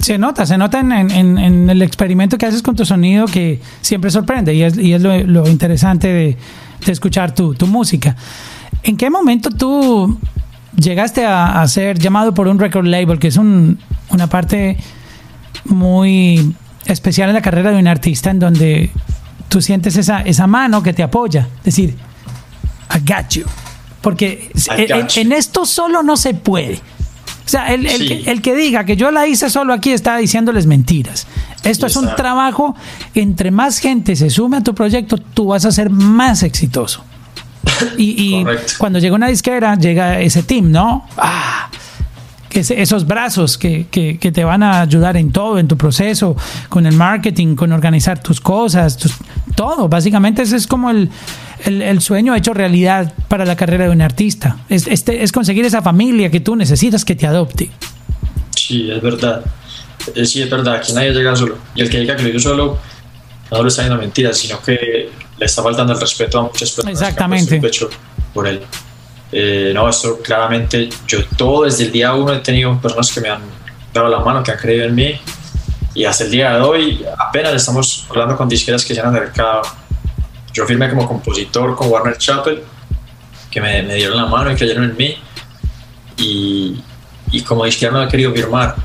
[0.00, 3.26] Se nota, se nota en, en- en- en el experimento que haces con tu sonido
[3.26, 6.36] que siempre sorprende y es, y es lo, lo interesante de,
[6.86, 8.14] de escuchar tu, tu música.
[8.84, 10.18] ¿En qué momento tú
[10.76, 13.78] llegaste a, a ser llamado por un record label, que es un-
[14.10, 14.76] una parte
[15.64, 16.54] muy
[16.86, 18.90] especial en la carrera de un artista, en donde
[19.48, 21.48] tú sientes esa, esa mano que te apoya?
[21.58, 21.96] Es decir,
[22.94, 23.44] I got you.
[24.08, 24.50] Porque
[25.16, 26.76] en, esto solo no se puede.
[27.44, 28.08] O sea, el, el Sí.
[28.08, 31.26] que, el que diga que yo la hice solo aquí está diciéndoles mentiras.
[31.62, 32.74] Esto es un trabajo,
[33.14, 37.04] entre más gente se sume a tu proyecto, tú vas a ser más exitoso.
[37.98, 38.04] Y,
[38.40, 38.46] y
[38.78, 41.06] cuando llega una disquera, llega ese team, ¿no?
[41.16, 41.67] Ah,
[42.60, 46.36] esos brazos que, que, que, te van a ayudar en todo, en tu proceso,
[46.68, 48.98] con el marketing, con organizar tus cosas,
[49.54, 49.88] todo.
[49.88, 51.10] Básicamente ese es como el,
[51.64, 54.58] el, el, sueño hecho realidad para la carrera de un artista.
[54.68, 57.70] Es, este, es conseguir esa familia que tú necesitas que te adopte.
[58.54, 59.42] Sí, es verdad.
[60.14, 61.58] Eh, sí, es verdad, aquí nadie llega solo.
[61.74, 62.78] Y el que diga que lo hizo solo,
[63.50, 67.00] no lo está diciendo mentira, sino que le está faltando el respeto a muchas personas
[67.00, 67.48] Exactamente.
[67.48, 67.88] que han pecho
[68.34, 68.60] por él.
[69.30, 73.28] Eh, no, esto claramente, yo todo desde el día uno he tenido personas que me
[73.28, 73.42] han
[73.92, 75.20] dado la mano, que han creído en mí,
[75.94, 79.62] y hasta el día de hoy apenas estamos hablando con disqueras que se han acercado.
[80.54, 82.60] Yo firmé como compositor con Warner Chappell,
[83.50, 85.16] que me, me dieron la mano y creyeron en mí,
[86.16, 86.80] y,
[87.30, 88.76] y como disquera no he querido firmar.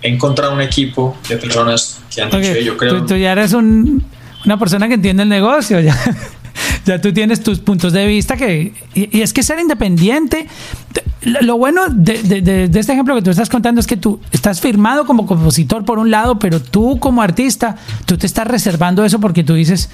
[0.00, 2.98] He encontrado un equipo de personas que han dicho, yo creo...
[3.00, 4.04] Tú, tú ya eres un-
[4.44, 5.96] una persona que entiende el negocio, ya,
[6.86, 10.46] ya tú tienes tus puntos de vista que y, es que ser independiente.
[10.92, 11.04] te-
[11.42, 15.26] Lo bueno de, este ejemplo que tú estás contando es que tú estás firmado como
[15.26, 17.76] compositor por un lado, pero tú como artista,
[18.06, 19.90] tú te estás reservando eso porque tú dices,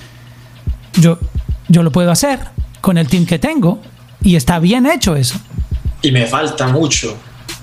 [1.01, 1.19] yo,
[1.69, 2.41] yo lo puedo hacer
[2.81, 3.81] con el team que tengo
[4.23, 5.37] y está bien hecho eso.
[6.03, 7.17] y me falta mucho.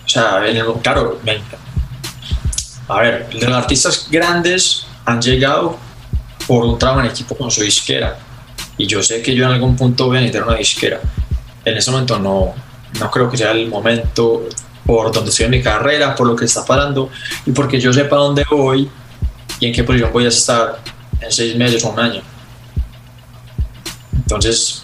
[0.06, 0.42] O sea,
[0.82, 1.40] claro, me-
[2.88, 5.78] a ver, los artistas grandes han llegado
[6.48, 8.18] por un trabajo en equipo con su disquera.
[8.82, 11.00] Y yo sé que yo en algún punto voy a necesitar una disquera.
[11.64, 12.52] En ese momento no,
[13.00, 14.50] no creo que sea el momento
[14.88, 17.12] por donde estoy en mi carrera, por lo que está pasando
[17.46, 18.90] y porque yo sepa dónde voy
[19.60, 20.80] y en qué posición voy a estar
[21.20, 22.22] en seis meses o un año.
[24.16, 24.82] Entonces,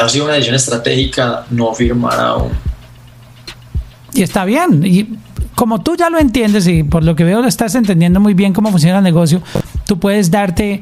[0.00, 2.52] ha sido una decisión estratégica no firmar aún.
[4.14, 4.86] Y está bien.
[4.86, 5.08] Y
[5.56, 8.52] como tú ya lo entiendes y por lo que veo lo estás entendiendo muy bien
[8.52, 9.42] cómo funciona el negocio,
[9.86, 10.80] tú puedes darte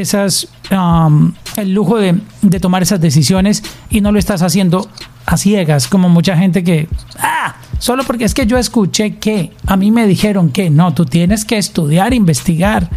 [0.00, 4.88] esas um, el lujo de, de tomar esas decisiones y no lo estás haciendo
[5.26, 6.88] a ciegas, como mucha gente que,
[7.18, 11.06] ah, solo porque es que yo escuché que, a mí me dijeron que, no, tú
[11.06, 12.90] tienes que estudiar, investigar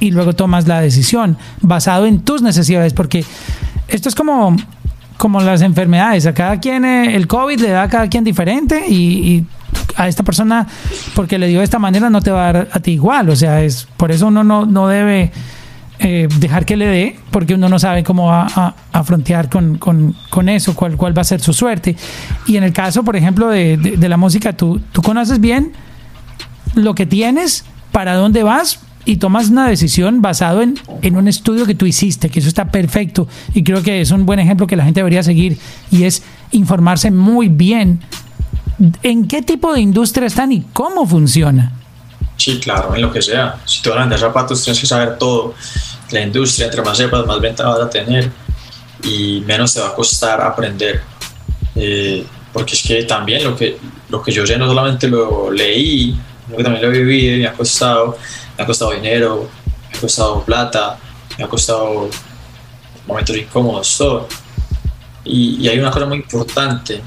[0.00, 3.24] y luego tomas la decisión basado en tus necesidades, porque
[3.88, 4.56] esto es como,
[5.16, 8.84] como las enfermedades, a cada quien eh, el COVID le da a cada quien diferente
[8.86, 9.46] y, y
[9.96, 10.66] a esta persona,
[11.14, 13.36] porque le dio de esta manera, no te va a dar a ti igual, o
[13.36, 15.32] sea, es por eso uno no, no debe
[16.02, 19.78] eh, dejar que le dé, porque uno no sabe cómo va a, a frontear con,
[19.78, 21.96] con, con eso, cuál, cuál va a ser su suerte.
[22.46, 25.72] Y en el caso, por ejemplo, de, de- la música, tú, tú conoces bien
[26.74, 31.66] lo que tienes, para dónde vas y tomas una decisión basado en, en un estudio
[31.66, 34.76] que tú hiciste, que eso está perfecto y creo que es un buen ejemplo que
[34.76, 35.58] la gente debería seguir
[35.90, 36.22] y es
[36.52, 38.00] informarse muy bien
[39.02, 41.72] en qué tipo de industria están y cómo funciona.
[42.36, 43.56] Sí, claro, en lo que sea.
[43.66, 45.54] Si te van a vender zapatos, tienes que saber todo.
[46.12, 48.30] La industria, entre más sepas, más venta vas a tener
[49.02, 51.02] y menos te va a costar aprender.
[51.74, 53.78] Eh, porque es que también lo que,
[54.10, 57.52] lo que yo sé no solamente lo leí, sino que también lo y me ha
[57.54, 58.18] costado,
[58.56, 59.48] me ha costado dinero,
[59.90, 60.98] me ha costado plata,
[61.38, 62.10] me ha costado
[63.06, 64.28] momentos incómodos, todo.
[65.24, 67.00] Y, y hay una cosa muy importante,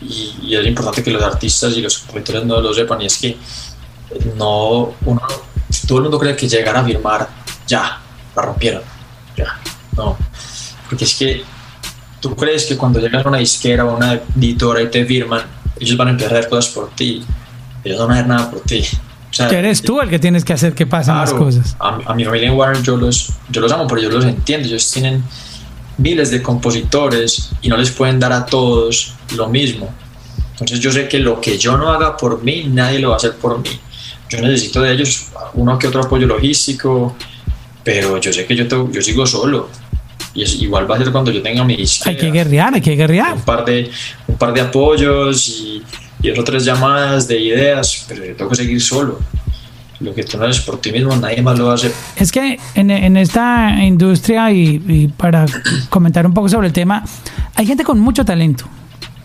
[0.00, 3.18] y, y es importante que los artistas y los compositores no lo sepan, y es
[3.18, 3.36] que
[4.36, 5.22] no, uno,
[5.88, 7.28] todo el mundo cree que llegar a firmar,
[7.66, 8.00] ya,
[8.36, 8.82] la rompieron,
[9.36, 9.58] ya,
[9.96, 10.16] no,
[10.88, 11.42] porque es que
[12.20, 15.42] tú crees que cuando llegas a una disquera o una editora y te firman,
[15.78, 17.24] ellos van a empezar a hacer cosas por ti,
[17.84, 18.84] ellos no van a hacer nada por ti.
[19.30, 21.76] O sea, Que eres tú el que tienes que hacer que pasen las Claro, cosas.
[21.78, 24.66] A, a mi familia en Warner yo los, yo los amo, pero yo los entiendo.
[24.66, 25.22] Ellos tienen
[25.98, 29.92] miles de compositores y no les pueden dar a todos lo mismo.
[30.52, 33.16] Entonces yo sé que lo que yo no haga por mí, nadie lo va a
[33.18, 33.68] hacer por mí.
[34.30, 37.14] Yo necesito de ellos uno que otro apoyo logístico,
[37.88, 39.70] pero yo sé que yo, yo sigo solo.
[40.34, 42.82] Y es, igual va a ser cuando yo tenga mi disquera Hay que guerrear, hay
[42.82, 43.32] que guerrear.
[43.32, 43.90] un par de,
[44.26, 45.82] un par de apoyos y,
[46.20, 49.18] y dos o tres llamadas de ideas, pero yo tengo que seguir solo.
[50.00, 51.90] Lo que tú no haces por ti mismo, nadie más lo hacer.
[52.16, 55.46] Es que en, en esta industria, y, y para
[55.88, 57.02] comentar un poco sobre el tema,
[57.54, 58.66] hay gente con mucho talento.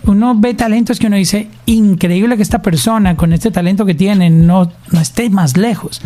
[0.05, 4.29] Uno ve talentos que uno dice, increíble que esta persona con este talento que tiene
[4.29, 5.99] no, no esté más lejos.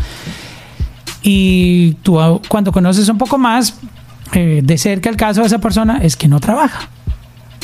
[1.30, 3.78] Y tú ah, cuando conoces un poco más
[4.32, 6.88] eh, de cerca el caso de esa persona es que no trabaja.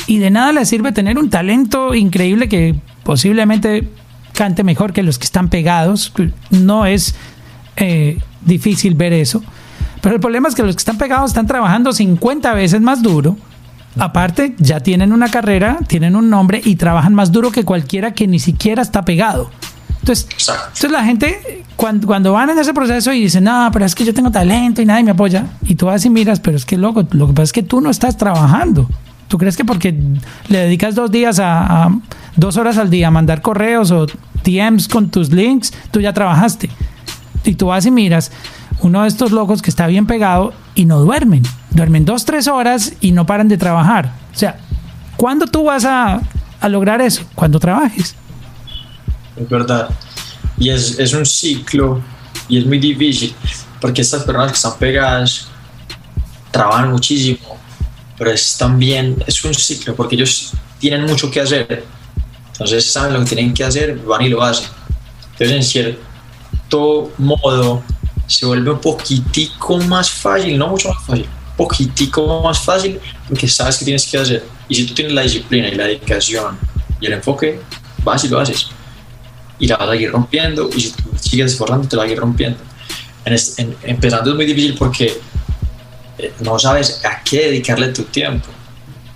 [0.06, 3.88] Y de nada le sirve tener un talento increíble que posiblemente
[4.34, 6.12] cante mejor que los que están pegados.
[6.50, 7.14] No es
[7.76, 9.42] eh, difícil ver eso.
[10.02, 13.38] Pero el problema es que los que están pegados están trabajando 50 veces más duro.
[13.98, 18.26] Aparte, ya tienen una carrera, tienen un nombre y trabajan más duro que cualquiera que
[18.26, 19.50] ni siquiera está pegado.
[20.04, 23.94] Entonces, entonces la gente, cuando, cuando van en ese proceso y dicen, no, pero es
[23.94, 26.66] que yo tengo talento y nadie me apoya, y tú vas y miras, pero es
[26.66, 28.86] que loco, lo que pasa es que tú no estás trabajando.
[29.28, 29.94] ¿Tú crees que porque
[30.48, 31.98] le dedicas dos días a, a
[32.36, 34.04] dos horas al día a mandar correos o
[34.44, 36.68] DMs con tus links, tú ya trabajaste?
[37.42, 38.30] Y tú vas y miras
[38.82, 41.44] uno de estos locos que está bien pegado y no duermen.
[41.70, 44.12] Duermen dos, tres horas y no paran de trabajar.
[44.34, 44.58] O sea,
[45.16, 46.20] ¿cuándo tú vas a,
[46.60, 47.24] a lograr eso?
[47.34, 48.14] Cuando trabajes.
[49.36, 49.90] Es verdad.
[50.58, 52.02] Y es, es un ciclo
[52.48, 53.34] y es muy difícil
[53.80, 55.48] porque estas personas que están pegadas
[56.50, 57.58] trabajan muchísimo,
[58.16, 61.84] pero es también, es un ciclo porque ellos tienen mucho que hacer.
[62.52, 64.68] Entonces saben lo que tienen que hacer, van y lo hacen.
[65.32, 67.82] Entonces en cierto modo
[68.26, 71.26] se vuelve un poquitico más fácil, no mucho más fácil,
[71.56, 74.46] poquitico más fácil porque sabes que tienes que hacer.
[74.68, 76.58] Y si tú tienes la disciplina y la dedicación
[77.00, 77.60] y el enfoque,
[78.02, 78.68] vas y lo haces.
[79.58, 82.12] Y la vas a ir rompiendo y si tú sigues esforzando te la vas a
[82.12, 82.58] ir rompiendo.
[83.24, 85.20] En este- en- empezando es muy difícil porque
[86.18, 88.46] eh, no sabes a qué dedicarle tu tiempo.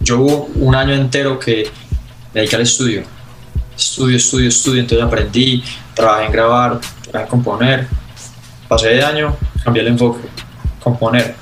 [0.01, 1.71] Yo hubo un año entero que
[2.35, 3.03] dediqué al estudio.
[3.77, 5.63] Estudio, estudio, estudio, entonces aprendí,
[5.95, 7.89] trabajé en grabar, trabajé en componer.
[8.69, 10.29] Pasé de año, cambié el enfoque,
[10.83, 11.35] componer,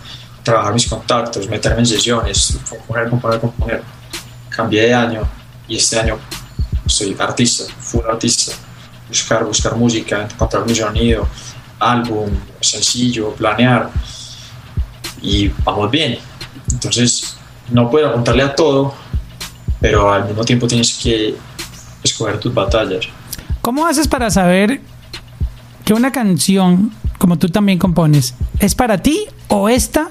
[0.42, 3.82] trabajar mis contactos, meterme en sesiones, componer, componer, componer.
[4.51, 5.22] Cambié de año
[5.68, 6.18] y este año
[6.86, 8.53] soy artista, full artista.
[9.09, 11.28] Buscar, buscar música, encontrar mi sonido,
[11.78, 12.28] álbum,
[12.61, 13.90] sencillo, planear
[15.22, 16.18] y vamos bien.
[16.70, 17.36] Entonces,
[17.70, 18.94] no puedo apuntarle a todo,
[19.80, 21.36] pero al mismo tiempo tienes que
[22.02, 23.07] escoger tus batallas.
[23.61, 24.80] ¿Cómo haces para saber
[25.84, 30.11] que una canción, como tú también compones, es para ti o esta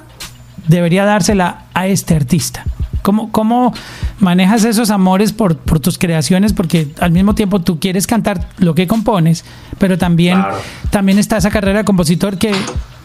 [0.68, 2.66] debería dársela a este artista?
[3.06, 3.72] ¿Cómo, cómo
[4.20, 6.54] manejas esos amores por, por tus creaciones?
[6.54, 9.46] Porque al mismo tiempo tú quieres cantar lo que compones,
[9.78, 10.58] pero también, Claro.
[10.90, 12.52] también está esa carrera de compositor que,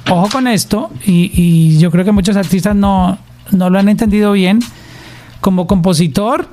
[0.08, 3.18] ojo con esto, y, y yo creo que muchos artistas no,
[3.50, 4.60] no lo han entendido bien.
[5.42, 6.48] Como compositor,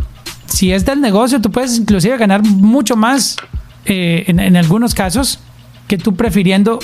[0.45, 3.37] si es del negocio, tú puedes inclusive ganar mucho más
[3.85, 5.39] eh, en, en algunos casos
[5.87, 6.79] que tú prefiriendo,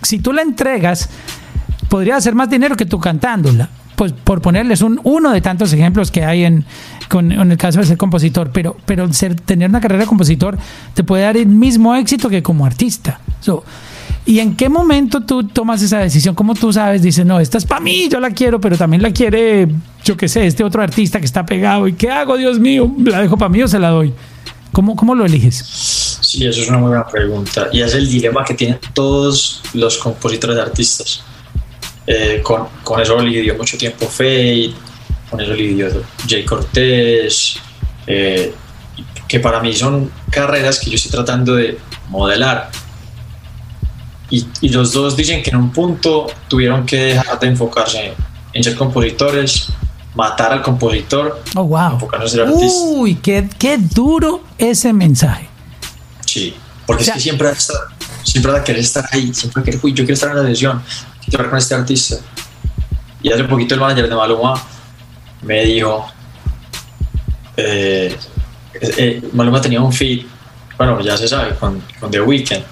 [0.00, 1.10] si tú la entregas,
[1.90, 3.68] podría hacer más dinero que tú cantándola.
[3.96, 6.64] Pues por ponerles un, uno de tantos ejemplos que hay en,
[7.08, 10.58] con- en el caso de ser compositor, pero, pero ser, tener una carrera de compositor
[10.94, 13.20] te puede dar el mismo éxito que como artista.
[14.26, 16.34] ¿Y en qué momento tú tomas esa decisión?
[16.34, 17.00] ¿Cómo tú sabes?
[17.00, 19.68] Dices, no, esta es para mí, yo la quiero, pero también la quiere,
[20.04, 21.86] yo qué sé, este otro artista que está pegado.
[21.88, 22.92] ¿Y qué hago, Dios mío?
[23.04, 24.12] ¿La dejo para mí o se la doy?
[24.72, 26.18] ¿Cómo, cómo lo eliges?
[26.20, 27.68] Sí, eso es una muy buena pregunta.
[27.72, 31.22] Y es el dilema que tienen todos los compositores de artistas.
[32.06, 34.72] Eh, con, con eso lidió mucho tiempo Fade,
[35.30, 35.88] con eso lidió
[36.28, 37.58] Jay Cortés,
[38.06, 38.54] eh,
[39.26, 41.78] que para mí son carreras que yo estoy tratando de
[42.08, 42.70] modelar.
[44.30, 48.12] Y, y los dos dicen que en un punto tuvieron que dejar de enfocarse
[48.52, 49.68] en ser compositores,
[50.14, 51.92] matar al compositor, Oh, wow.
[51.94, 52.78] enfocarse en ser artista.
[52.84, 55.48] Uy, qué, qué duro ese mensaje.
[56.24, 56.54] Sí,
[56.86, 57.50] porque O sea- es que siempre
[58.24, 60.82] siempre a querer estar ahí, siempre a querer, uy, yo quiero estar en la sesión,
[61.34, 62.16] hablar con este artista.
[63.22, 64.54] Y hace poquito el manager de Maluma
[65.42, 66.06] me dijo,
[67.56, 68.16] eh,
[68.80, 70.26] eh, Maluma tenía un feed,
[70.76, 72.62] bueno, ya se sabe, con, con The Weeknd,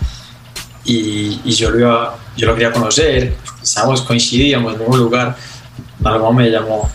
[0.85, 5.37] y, y yo, lo iba, yo lo quería conocer, estábamos, coincidíamos en el mismo lugar,
[6.01, 6.91] Maluma me llamó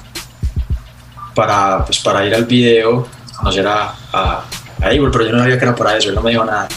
[1.34, 4.44] para, pues, para ir al video, conocer a, a,
[4.82, 6.68] a Abel, pero yo no sabía que era para eso, él no me dijo nada.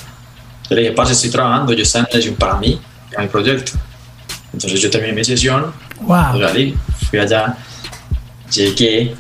[0.69, 2.81] Yo le dije, parce, estoy trabajando, yo estaba en la para mí,
[3.11, 3.73] para mi proyecto.
[4.53, 6.41] Entonces yo terminé mi sesión, Wow.
[6.41, 6.75] salí,
[7.09, 7.57] fui allá,
[8.53, 9.15] llegué,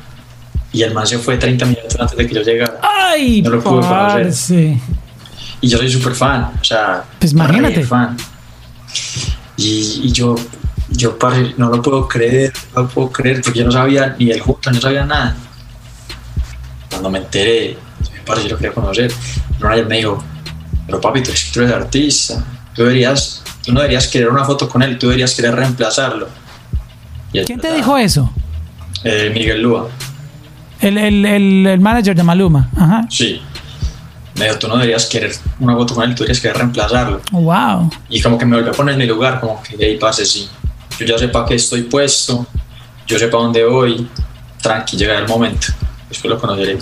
[0.72, 2.80] y el man se fue 30 minutos antes de que yo llegara.
[2.82, 4.76] Ay, No lo pude conocer.
[5.60, 7.84] Y yo soy súper fan, o sea, Pues imagínate.
[7.84, 8.16] fan.
[9.56, 10.34] Y, y yo,
[10.90, 14.30] yo parce, no lo puedo creer, no lo puedo creer, porque yo no sabía ni
[14.30, 15.36] el junto, no sabía nada.
[16.90, 17.76] Cuando me enteré,
[18.26, 19.12] parce, yo lo quería conocer.
[19.58, 20.24] El manager me dijo,
[20.86, 24.68] pero papi, tú eres, tú eres artista, tú, deberías, tú no deberías querer una foto
[24.68, 26.28] con él, tú deberías querer reemplazarlo.
[27.32, 27.76] Y ¿Quién te verdad.
[27.76, 28.32] dijo eso?
[29.04, 29.88] Eh, Miguel Lúa,
[30.80, 32.68] El, el, el, el manager de Maluma.
[32.76, 33.06] Ajá.
[33.10, 33.40] sí.
[34.34, 37.20] Me dijo, tú no deberías querer una foto con él, tú deberías querer reemplazarlo.
[37.32, 37.90] Wow.
[38.08, 40.48] Y como que me volvió a poner en mi lugar, como que ahí pase, sí.
[40.98, 42.46] Yo ya sé para qué estoy puesto,
[43.06, 44.08] yo sé para dónde voy,
[44.62, 45.66] tranqui, llegará el momento.
[46.08, 46.78] Después lo conoceré.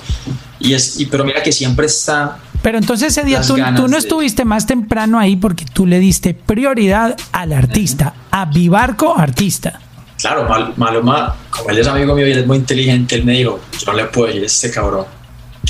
[0.61, 2.39] Y es, y, pero mira que siempre está.
[2.63, 5.99] Pero entonces ese día tú, tú no de- estuviste más temprano ahí porque tú le
[5.99, 9.81] diste prioridad al artista, a Vivarco artista.
[10.19, 13.33] Claro, Mal- Maluma, como él es amigo mío y él es muy inteligente, él me
[13.33, 15.07] dijo: Yo no le puedo decir a este cabrón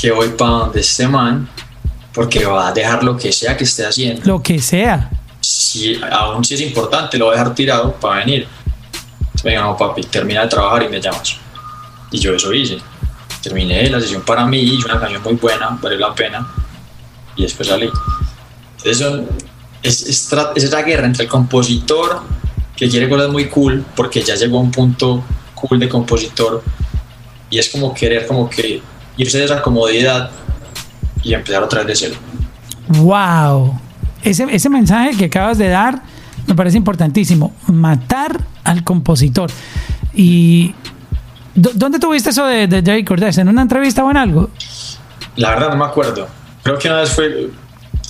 [0.00, 1.48] que voy para donde este man,
[2.12, 4.22] porque va a dejar lo que sea que esté haciendo.
[4.24, 5.10] Lo que sea.
[5.40, 8.48] Si, aún si es importante, lo voy a dejar tirado para venir.
[9.20, 11.36] Entonces me dijo: No, papi, termina de trabajar y me llamas.
[12.10, 12.78] Y yo eso hice.
[13.40, 16.46] terminé la sesión para mí, hice una canción muy buena, valió la pena,
[17.40, 17.88] y después salí.
[18.78, 19.26] Entonces son,
[19.82, 22.20] es, es, es esa guerra entre el compositor
[22.76, 25.22] que quiere cosas muy cool porque ya llegó a un punto
[25.54, 26.62] cool de compositor
[27.50, 28.80] y es como querer como que
[29.16, 30.30] irse de esa comodidad
[31.22, 32.20] y empezar otra vez de cero.
[32.88, 33.78] Wow.
[34.22, 36.02] Ese, ese mensaje que acabas de dar
[36.46, 37.52] me parece importantísimo.
[37.66, 39.50] Matar al compositor.
[40.14, 40.74] Y
[41.54, 43.38] ¿dó- ¿dónde tuviste eso de, de Jay Cortés?
[43.38, 44.50] ¿En una entrevista o en algo?
[45.36, 46.26] La verdad no me acuerdo.
[46.62, 47.50] Creo que una vez fue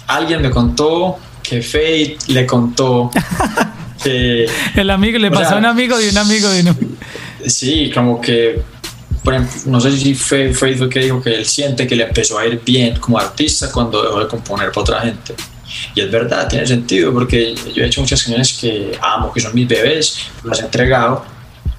[0.07, 3.11] alguien me contó que Fate le contó
[4.03, 6.99] que El amigo le pasó sea, a un amigo de un amigo de un
[7.47, 8.61] Sí, como que,
[9.25, 12.39] por ejemplo, no sé si fue Facebook que dijo que él siente que le empezó
[12.39, 15.35] a ir bien como artista cuando dejó de componer para otra gente.
[15.95, 19.55] Y es verdad, tiene sentido, porque yo he hecho muchas canciones que amo, que son
[19.55, 21.25] mis bebés, las he entregado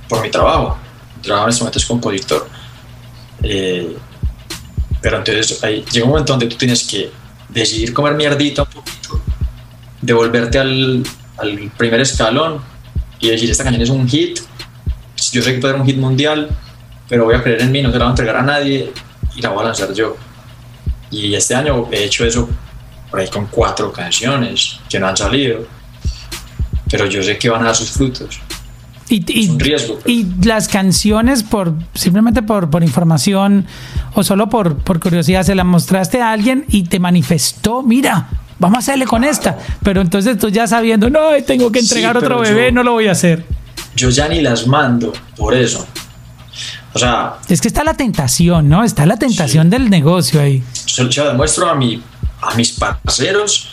[0.07, 0.77] por mi trabajo.
[1.17, 2.49] Mi trabajo en este momento es compositor.
[3.43, 3.95] Eh,
[5.01, 7.11] pero entonces ahí llega un momento donde tú tienes que
[7.49, 9.21] decidir comer mierdita un poquito,
[10.01, 11.03] devolverte al,
[11.37, 12.61] al primer escalón
[13.19, 14.39] y decir, esta canción es un hit,
[15.31, 16.49] yo sé que puede ser un hit mundial,
[17.07, 18.91] pero voy a creer en mí, no se la voy a entregar a nadie
[19.35, 20.15] y la voy a lanzar yo.
[21.09, 22.49] Y este año he hecho eso
[23.09, 25.67] por ahí con cuatro canciones que no han salido,
[26.89, 28.39] pero yo sé que van a dar sus frutos.
[29.13, 33.65] Y, y- Es un riesgo, pero- y las canciones, por simplemente por, por información
[34.13, 38.77] o solo por, por curiosidad, se las mostraste a alguien y te manifestó, mira, vamos
[38.77, 39.57] a hacerle con esta.
[39.83, 42.83] Pero entonces tú ya sabiendo, no, tengo que Sí, entregar otro pero bebé, yo- no
[42.83, 43.45] lo voy a hacer.
[43.97, 45.85] Yo ya ni las mando por eso.
[46.93, 48.83] O sea, Es que está la tentación, ¿no?
[48.83, 50.63] Está la tentación del negocio ahí.
[50.73, 52.01] se, se lo demuestro a, mi,
[52.41, 53.69] a mis parceros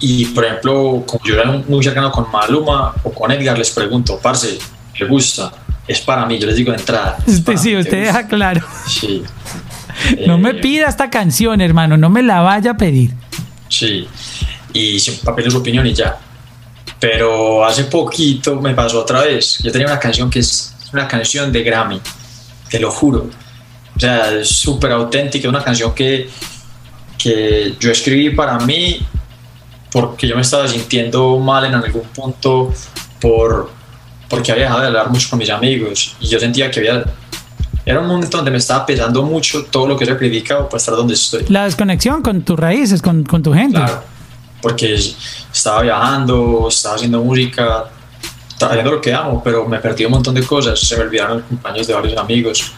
[0.00, 4.18] y por ejemplo como yo era muy cercano con Maluma o con Edgar les pregunto
[4.22, 4.58] parce
[4.98, 5.52] le gusta
[5.88, 8.18] es para mí yo les digo de entrada Usted, sí, mí, ¿te usted gusta?".
[8.18, 8.66] deja claro.
[8.86, 9.22] sí
[10.26, 13.12] No Eh, me pida esta canción, hermano, no me la vaya a pedir.
[13.68, 14.06] sí
[14.72, 16.18] y sin papel su opinión y ya
[17.00, 21.50] pero hace poquito me pasó otra vez yo tenía una canción que es una canción
[21.52, 22.00] de Grammy
[22.70, 23.28] te lo juro
[23.96, 26.28] o sea es súper auténtica una canción que
[27.18, 29.00] que yo escribí para mí
[29.96, 32.70] porque yo me estaba sintiendo mal en algún punto
[33.18, 33.70] por
[34.28, 37.02] porque había dejado de hablar mucho con mis amigos y yo sentía que había
[37.86, 40.94] era un momento donde me estaba pesando mucho todo lo que he sacrificado para estar
[40.94, 41.46] donde estoy.
[41.48, 43.78] La desconexión con tus raíces, con, con tu gente.
[43.78, 44.02] claro
[44.60, 44.94] porque
[45.50, 47.86] estaba viajando estaba haciendo música
[48.50, 51.38] estaba haciendo lo que amo pero me perdí un montón de cosas se me olvidaron
[51.38, 52.70] los cumpleaños de varios amigos.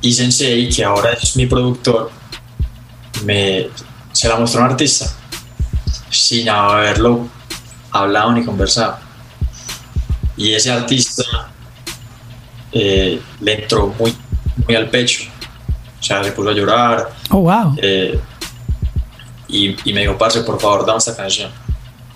[0.00, 2.12] Y Sensei que ahora es mi productor
[3.24, 3.66] me
[4.12, 5.23] se la mostró un artista
[6.10, 7.26] sin haberlo
[7.90, 8.98] hablado ni conversado
[10.36, 11.22] y ese artista
[12.72, 14.14] eh, le entró muy,
[14.66, 15.22] muy al pecho
[16.00, 17.76] o sea se puso a llorar Oh, wow.
[17.80, 18.18] eh,
[19.48, 21.48] y, y me dijo, parce, por favor, dame esta canción.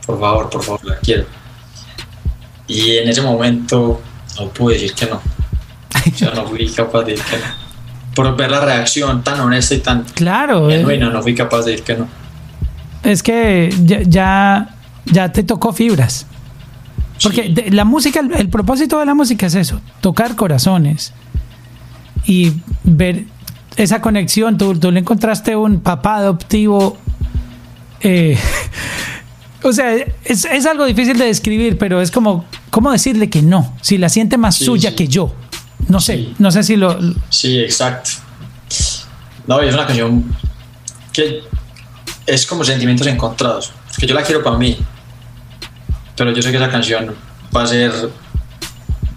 [0.05, 1.25] Por favor, por favor, la quiero.
[2.67, 4.01] Y en ese momento
[4.39, 5.17] no pude decir que no.
[5.17, 7.45] O sea, no fui capaz de decir que no.
[8.15, 10.69] Por ver la reacción tan honesta y tan Claro.
[10.69, 12.09] eh, genuina, no fui capaz de decir que no.
[13.11, 14.75] Es que ya, ya,
[15.07, 16.27] ya te tocó fibras.
[17.23, 17.53] Porque Sí.
[17.55, 21.13] de- la música, el, el propósito de la música es eso, tocar corazones
[22.25, 22.53] y
[22.85, 23.25] ver
[23.77, 24.57] esa conexión.
[24.59, 26.97] Tú, tú le encontraste un papá adoptivo.
[28.01, 28.39] eh,
[29.65, 29.95] o sea,
[30.25, 33.75] es, es algo difícil de describir, pero es como, ¿cómo decirle que no?
[33.81, 34.97] Si la siente más Sí, suya sí.
[34.97, 35.35] que yo.
[35.89, 36.99] No sé, no sé si lo...
[37.31, 38.11] Sí, exacto.
[39.47, 40.25] No, es una canción
[41.13, 41.41] que
[42.29, 43.73] es como sentimientos encontrados.
[43.99, 44.79] Que yo la quiero para mí.
[46.17, 47.15] Pero yo sé que esa canción
[47.57, 47.91] va a ser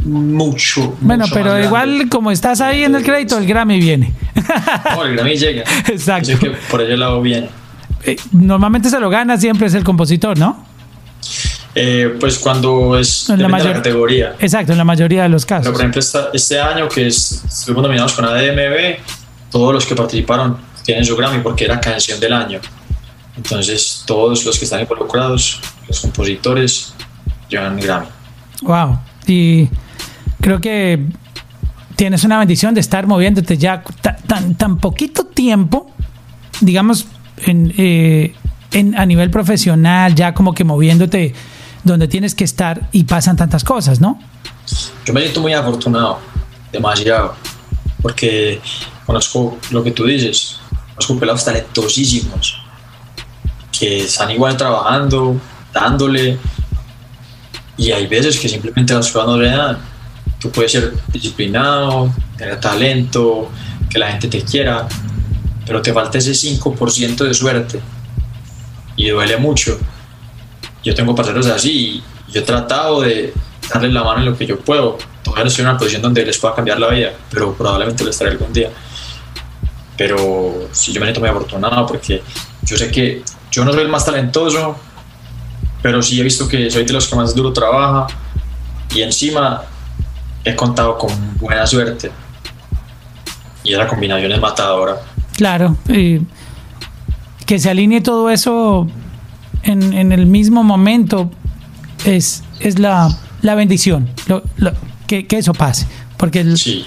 [0.05, 0.95] mucho.
[1.01, 4.13] Bueno, mucho pero igual como estás ahí en el crédito, el Grammy viene.
[4.95, 5.63] No, el Grammy llega.
[5.87, 6.37] Exacto.
[6.39, 7.49] Que por ese lado viene.
[8.03, 10.65] Eh, Normalmente se lo gana siempre es el compositor, ¿no?
[11.75, 14.35] Eh, pues cuando es En la de categoría.
[14.39, 15.71] Exacto, en la mayoría de los Pero casos.
[15.71, 18.97] por ejemplo, esta- este año que es- estuvimos nominados con ADMB,
[19.51, 22.59] todos los que participaron tienen su Grammy porque era canción del año.
[23.37, 26.93] Entonces, todos los que están involucrados, los compositores,
[27.49, 28.07] llevan Grammy.
[28.61, 28.99] Wow.
[29.27, 29.69] Y
[30.41, 31.05] creo que
[31.95, 35.91] tienes una bendición de estar moviéndote ya ta- tan, tan poquito tiempo,
[36.59, 37.05] digamos,
[37.45, 38.33] en, eh,
[38.71, 41.33] en- a nivel profesional, ya como que moviéndote
[41.83, 44.19] donde tienes que estar y pasan tantas cosas, ¿no?
[45.05, 46.19] Yo me siento muy afortunado,
[46.71, 47.35] demasiado,
[48.01, 48.61] porque
[49.05, 50.57] conozco lo que tú dices,
[50.95, 52.60] conozco pelados talentosísimos
[53.81, 55.41] que están igual trabajando,
[55.73, 56.37] dándole,
[57.77, 59.75] y hay veces que simplemente las cosas no le dan.
[60.39, 63.49] Tú puedes ser disciplinado, tener talento,
[63.89, 64.87] que la gente te quiera,
[65.65, 67.81] pero te falta ese 5% de suerte
[68.97, 69.79] y duele mucho.
[70.83, 73.33] Yo tengo parceros así y yo he tratado de
[73.73, 74.99] darle la mano en lo que yo puedo.
[75.23, 78.11] Todavía no estoy en una posición donde les pueda cambiar la vida, pero probablemente lo
[78.11, 78.69] estaré algún día.
[79.97, 82.21] Pero sí, yo me siento muy afortunado porque
[82.61, 84.77] yo sé que yo no soy el más talentoso,
[85.81, 88.07] pero sí he visto que soy de los que más duro trabaja
[88.93, 89.63] y encima
[90.43, 92.11] he contado con buena suerte.
[93.63, 94.97] Y esa combinación es matadora.
[95.37, 96.21] Claro, y
[97.45, 98.87] que se alinee todo eso
[99.63, 101.29] en, en el mismo momento
[102.05, 103.09] es, es la,
[103.41, 104.71] la bendición, lo- lo-
[105.07, 105.87] que, que eso pase.
[106.17, 106.85] Porque el- Sí,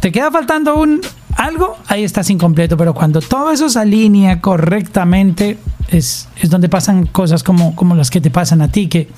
[0.00, 1.00] te queda faltando un
[1.36, 5.58] algo, ahí estás incompleto, pero cuando todo eso se alinea correctamente,
[5.90, 9.08] es, es donde pasan cosas como, como las que te pasan a ti, que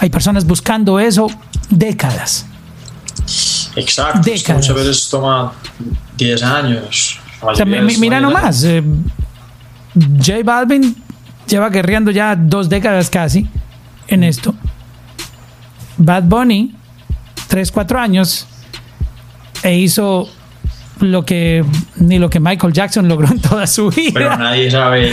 [0.00, 1.26] hay personas buscando eso
[1.70, 2.46] décadas.
[3.76, 4.20] exacto.
[4.24, 4.62] Décadas.
[4.68, 5.52] muchas veces toma
[6.16, 7.18] 10 años.
[7.42, 8.82] O sea, mira nomás, eh,
[9.94, 10.96] J Balvin
[11.46, 13.48] lleva guerreando ya dos décadas casi
[14.08, 14.54] en esto.
[15.98, 16.74] Bad Bunny,
[17.48, 18.46] tres, cuatro años,
[19.62, 20.28] e hizo
[21.00, 21.64] lo que
[21.96, 24.36] ni lo que Michael Jackson logró en toda su Pero vida.
[24.36, 25.12] nadie sabe,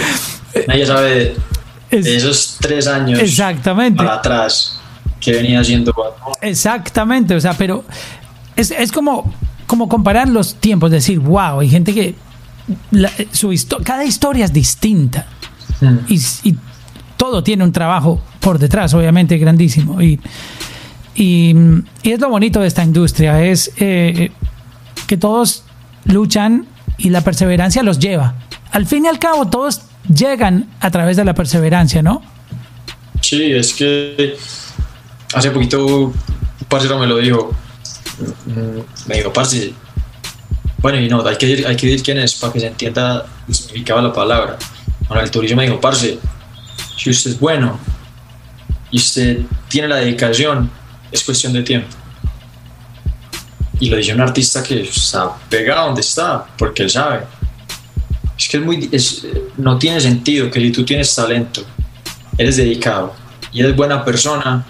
[0.68, 1.36] nadie sabe de,
[1.92, 3.98] Es- de esos tres años Exactamente.
[3.98, 4.80] para atrás
[5.20, 5.86] que venía Bunny.
[6.42, 7.84] Exactamente, o sea, pero
[8.56, 9.34] es, es como,
[9.68, 12.16] como comparar los tiempos, decir, wow, hay gente que
[12.92, 15.26] la- su histo- cada historia es distinta
[15.82, 15.98] Mm.
[16.08, 16.16] y,
[16.50, 16.56] y
[17.18, 20.02] todo tiene un trabajo por detrás, obviamente, grandísimo.
[20.02, 20.20] Y,
[21.16, 21.56] y,
[22.04, 24.32] y es lo bonito de esta industria, es eh,
[25.08, 25.64] que todos
[26.06, 26.66] luchan
[26.98, 28.36] y la perseverancia los lleva.
[28.72, 32.22] Al fin y al cabo, todos llegan a través de la perseverancia, ¿no?
[33.22, 34.36] Sí, es que
[35.34, 36.14] hace poquito un
[36.68, 37.52] parcero me lo dijo.
[38.46, 39.74] Mm, Me dijo, parce,
[40.80, 43.56] bueno, y no, hay que, hay que decir quién es para que se entienda el
[43.56, 44.58] significado de la palabra.
[45.08, 46.20] Bueno, el turismo me dijo, parce,
[46.98, 47.80] si usted es bueno
[48.92, 50.70] y usted tiene la dedicación,
[51.12, 51.88] es cuestión de tiempo.
[53.80, 57.22] Y lo dice un artista que está pegado donde está, porque él sabe.
[58.44, 58.60] Es que
[59.58, 61.64] no tiene sentido que si tú tienes talento,
[62.38, 63.14] eres dedicado
[63.54, 64.66] y eres buena persona,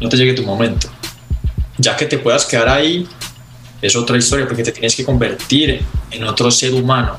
[0.00, 0.88] no te llegue tu momento.
[1.76, 3.06] Ya que te puedas quedar ahí,
[3.82, 7.18] es otra historia, porque te tienes que convertir en otro ser humano.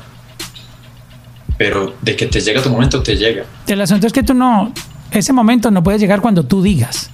[1.56, 3.44] Pero de que te llega tu momento, te llega.
[3.68, 4.72] El asunto es que tú no,
[5.12, 7.10] ese momento no puede llegar cuando tú digas,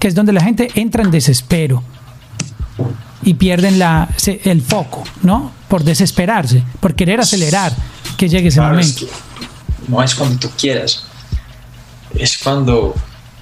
[0.00, 1.82] que es donde la gente entra en desespero
[3.22, 5.52] y pierden la, el foco, ¿no?
[5.68, 7.74] Por desesperarse, por querer acelerar
[8.16, 9.16] que llegue ese Claro, es momento.
[9.86, 11.04] que no es cuando tú quieras,
[12.14, 12.94] es cuando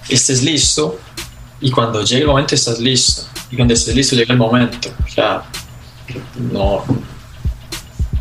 [0.09, 0.99] estés listo
[1.61, 3.23] y cuando llegue el momento estás listo.
[3.51, 4.89] Y cuando estés listo llega el momento.
[5.05, 5.43] O sea,
[6.53, 6.83] no,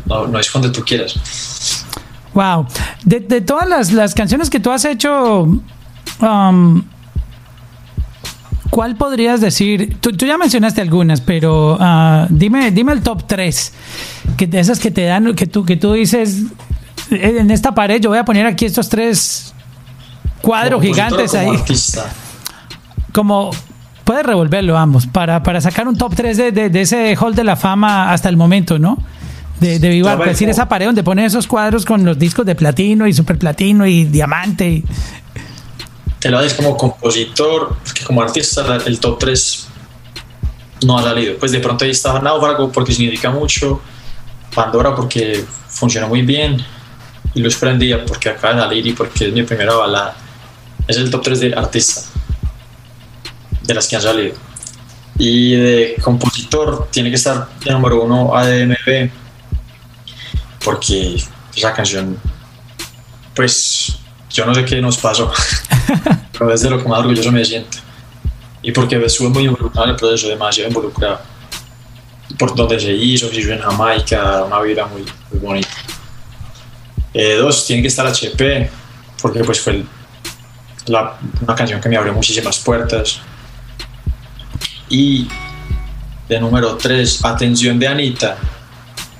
[0.06, 1.14] no, no es cuando tú quieras.
[2.34, 2.66] Wow.
[3.04, 5.42] De, de todas las, las canciones que tú has hecho,
[6.20, 6.82] um,
[8.72, 9.96] ¿cuál podrías decir?
[10.00, 13.72] Tú, tú ya mencionaste algunas, pero ah, dime, dime el top 3.
[14.38, 16.44] Que, de esas que te dan, que tú, que tú dices,
[17.10, 19.52] "Eh, en esta pared yo voy a poner aquí estos tres
[20.40, 21.56] cuadros Como gigantes como ahí.
[21.58, 22.06] artista.
[23.12, 23.50] Como
[24.04, 27.44] puedes revolverlo ambos para, para sacar un top 3 de, de- de ese hall de
[27.44, 28.96] la fama hasta el momento, ¿no?
[29.60, 32.54] De, de Vivar, decir como- esa pared donde ponen esos cuadros con los discos de
[32.54, 34.68] platino y super platino y diamante.
[34.70, 34.84] y-
[36.24, 39.68] Haces como compositor, porque como artista el top 3
[40.86, 41.36] no ha salido.
[41.38, 43.80] Pues de pronto ahí estaba Náufrago porque significa mucho,
[44.54, 46.64] Pandora porque funcionó muy bien
[47.34, 50.16] y Luz Prendida porque acaba de salir y porque es mi primera balada.
[50.86, 52.02] Es el top 3 de artista,
[53.62, 54.34] de las que han salido.
[55.18, 59.10] Y de compositor tiene que estar de número uno ADMB
[60.64, 61.22] porque
[61.54, 62.16] esa canción,
[63.34, 63.98] pues
[64.32, 65.30] yo no sé qué nos pasó,
[66.32, 67.78] pero es de lo que más orgulloso me siento.
[68.62, 71.20] Y porque estuve muy involucrado en el proceso, demasiado involucrado.
[72.38, 75.68] Por donde se hizo, se hizo en Jamaica, una vida muy, muy bonita.
[77.12, 78.70] Eh, dos, tiene que estar HP,
[79.20, 79.86] porque pues fue el-
[80.86, 83.20] la- una canción que me abrió muchísimas puertas.
[84.88, 85.26] Y
[86.28, 88.36] de número tres, Atención de Anita,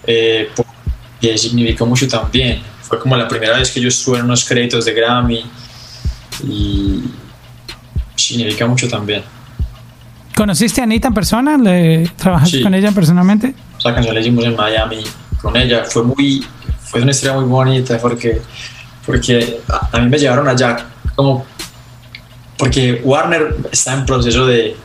[0.06, 2.62] eh, porque significó mucho también.
[2.92, 5.50] Fue como la primera vez que yo estuve en unos créditos de Grammy
[6.46, 7.04] y
[8.14, 9.22] significa mucho también.
[10.36, 11.56] ¿Conociste a Anita en persona?
[11.56, 12.62] ¿Le trabajaste Sí.
[12.62, 13.54] con ella personalmente?
[13.78, 15.02] Esa canción la hicimos en Miami
[15.40, 15.84] con ella.
[15.86, 16.46] Fue muy,
[16.84, 18.42] fue una historia muy bonita porque,
[19.06, 20.76] porque a, a mí me llevaron allá
[21.16, 21.46] como
[22.58, 24.76] porque Warner está en proceso de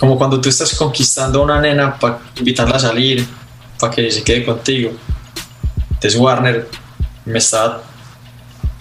[0.00, 3.24] como cuando tú estás conquistando a una nena para invitarla a salir,
[3.78, 4.90] para que se quede contigo.
[5.98, 6.68] Entonces Warner
[7.24, 7.82] me estaba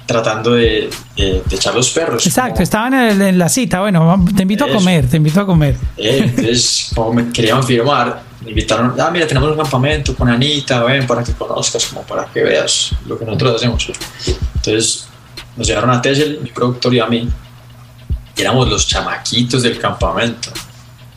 [0.05, 2.26] tratando de, de- de echar los perros.
[2.26, 3.82] Exacto, como- estaban en, en la cita.
[3.82, 4.78] Bueno, te invito a Eso.
[4.78, 5.76] comer, te invito a comer.
[5.97, 10.84] Eh, entonces, como me querían firmar, me invitaron, ah, mira, tenemos un campamento con Anita,
[10.84, 13.86] ven para que conozcas, como para que veas lo que nosotros hacemos.
[14.55, 15.07] Entonces,
[15.57, 17.28] nos llevaron a Tessel, mi productor y a mí,
[18.38, 20.51] y éramos los chamaquitos del campamento.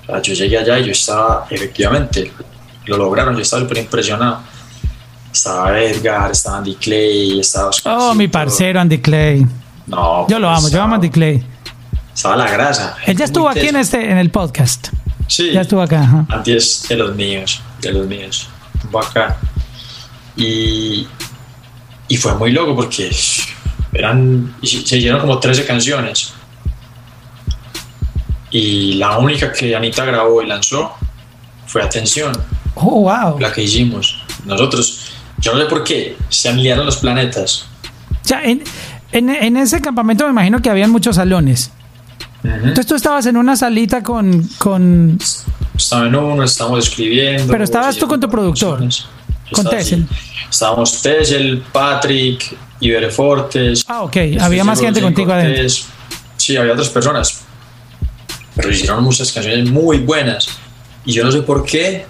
[0.03, 2.32] O sea, yo llegué allá y yo estaba, efectivamente,
[2.86, 4.40] lo lograron, yo estaba súper impresionado.
[5.33, 8.14] Estaba Edgar, estaba Andy Clay, estaba Oh, Oscarcito.
[8.14, 9.47] mi parcero Andy Clay.
[9.87, 11.45] No, Yo lo amo, yo amo a Andy Clay.
[12.14, 12.97] Estaba la grasa.
[13.07, 14.89] Él ya estuvo aquí en este en el podcast.
[15.28, 15.53] Sí.
[15.53, 16.03] Ya estuvo acá.
[16.03, 16.26] ajá.
[16.28, 18.49] Andy es de los míos, de los míos.
[18.91, 19.37] Bacán.
[20.37, 21.07] Y,
[22.09, 23.14] y fue muy loco porque
[23.93, 26.33] eran, se hicieron como 13 canciones.
[28.51, 30.93] Y la única que Anita grabó y lanzó
[31.66, 32.33] fue Atención,
[32.74, 33.39] Oh, wow.
[33.39, 34.16] la que hicimos.
[34.45, 35.09] Nosotros,
[35.41, 37.66] yo no sé por qué, se alinearon los planetas.
[38.24, 38.62] O sea, en,
[39.12, 41.70] en- en ese campamento me imagino que habían muchos salones.
[42.43, 45.18] Entonces tú estabas en una salita con, con
[45.76, 47.51] Estaba en uno, estábamos escribiendo.
[47.53, 48.82] Pero estabas tú con tu productor,
[49.53, 50.07] con Tessel.
[50.51, 53.84] Estábamos Tessel, Patrick, Iberefortes.
[53.88, 54.16] Ah, ok.
[54.41, 55.74] Había más gente contigo adentro.
[56.38, 57.43] Sí, había otras personas.
[58.57, 60.49] Pero hicieron muchas canciones muy buenas.
[61.05, 62.07] Y yo no sé por qué,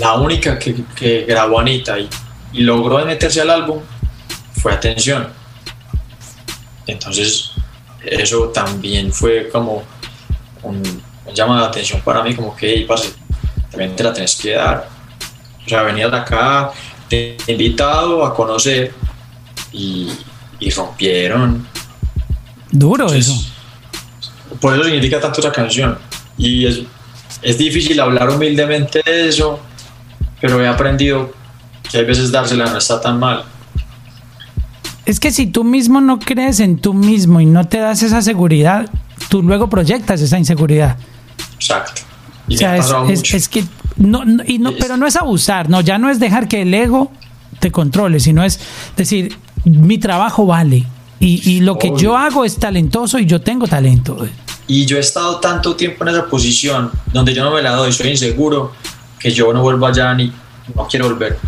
[0.00, 2.08] la única que, que grabó Anita y,
[2.52, 3.80] y logró meterse al álbum
[4.52, 5.28] fue Atención.
[6.86, 7.52] Entonces,
[8.04, 9.82] eso también fue como
[10.62, 10.76] un,
[11.26, 13.10] un llamado de atención para mí, como que, hey, parce,
[13.70, 14.88] también te la tenés que dar.
[15.64, 16.72] O sea, venías acá,
[17.08, 18.92] te he invitado a conocer
[19.72, 20.10] y,
[20.58, 21.66] y rompieron.
[22.70, 24.56] Duro Entonces, eso.
[24.60, 25.98] Por eso significa tanto esa canción.
[26.38, 26.80] Y es,
[27.42, 29.60] es difícil hablar humildemente de eso,
[30.40, 31.34] pero he aprendido
[31.90, 33.44] que hay veces dársela no está tan mal.
[35.06, 38.20] Es que si tú mismo no crees en tú mismo y no te das esa
[38.20, 38.88] seguridad,
[39.30, 40.96] tú luego proyectas esa inseguridad.
[41.54, 42.02] Exacto.
[42.46, 43.64] Y O sea, es, es- es que
[43.96, 46.72] no, no- y no, pero no es abusar, no, ya no es dejar que el
[46.74, 47.10] ego
[47.58, 48.60] te controle, sino es
[48.96, 50.84] decir, mi trabajo vale
[51.20, 54.26] y, y lo que yo hago es talentoso y yo tengo talento.
[54.66, 57.92] Y yo he estado tanto tiempo en esa posición donde yo no me la doy,
[57.92, 58.72] soy inseguro,
[59.18, 60.30] que yo no vuelvo allá ni
[60.74, 61.38] no quiero volver.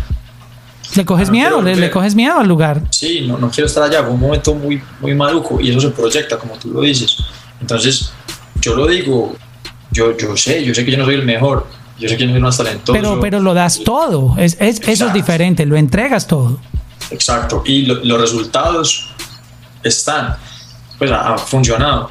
[0.95, 2.81] Le coges no miedo, le, le coges miedo al lugar.
[2.89, 5.89] Sí, no, no quiero estar allá, fue un momento muy, muy maluco y eso se
[5.89, 7.17] proyecta, como tú lo dices.
[7.61, 8.11] Entonces,
[8.59, 9.35] yo lo digo,
[9.91, 11.67] yo, yo sé, yo sé que yo no soy el mejor,
[11.99, 12.93] yo sé que yo no soy el más talentoso.
[12.93, 16.59] Pero, pero lo das todo, es, es- eso es diferente, lo entregas todo.
[17.09, 19.07] Exacto, y lo- los resultados
[19.83, 20.35] están,
[20.97, 22.09] pues ha, ha funcionado.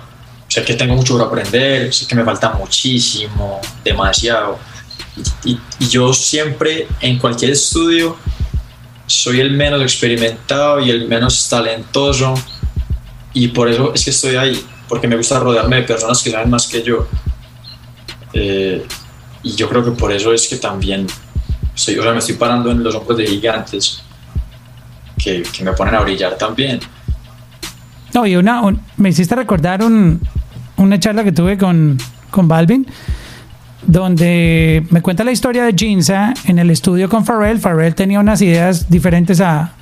[0.49, 4.59] Sé que tengo mucho por aprender, sé que me falta muchísimo, demasiado.
[5.45, 8.17] Y, y- y yo siempre, en cualquier estudio,
[9.11, 12.35] soy el menos experimentado y el menos talentoso.
[13.33, 16.49] Y por eso es que estoy ahí, porque me gusta rodearme de personas que saben
[16.51, 17.09] más que yo.
[18.33, 18.87] Eh,
[19.43, 21.07] y yo creo que por eso es que también
[21.75, 24.03] estoy, o sea, me estoy parando en los hombros de gigantes
[25.19, 26.79] que, que me ponen a brillar también.
[28.15, 30.21] No, y una, un- me hiciste recordar un-
[30.77, 31.99] una charla que tuve con,
[32.31, 32.87] con Balvin,
[33.87, 37.59] donde me cuenta la historia de Jinza en el estudio con Pharrell.
[37.59, 39.73] Pharrell tenía unas ideas diferentes a,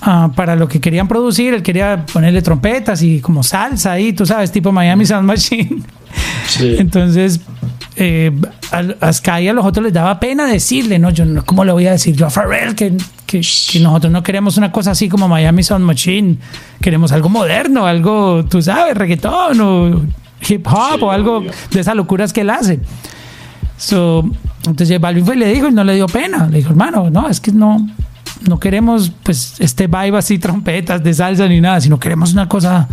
[0.00, 1.54] a- para lo que querían producir.
[1.54, 5.82] Él quería ponerle trompetas y como salsa ahí, tú sabes, tipo Miami Sound Machine.
[6.48, 6.76] Sí.
[6.78, 7.40] Entonces,
[7.96, 8.32] eh,
[8.72, 11.10] a, a Sky y a los otros les daba pena decirle, ¿no?
[11.10, 12.96] Yo ¿cómo le voy a decir yo a Pharrell que,
[13.26, 16.36] que, que nosotros no queremos una cosa así como Miami Sound Machine?
[16.80, 20.02] Queremos algo moderno, algo, tú sabes, reggaetón o
[20.46, 21.52] hip hop Sí, o algo obvio.
[21.70, 22.80] de esas locuras que él hace.
[23.76, 24.24] So,
[24.66, 26.46] entonces Balvin fue y le dijo y no le dio pena.
[26.48, 27.86] Le dijo, hermano, no, es que no,
[28.48, 32.88] no queremos pues este vibe así, trompetas de salsa ni nada, sino queremos una cosa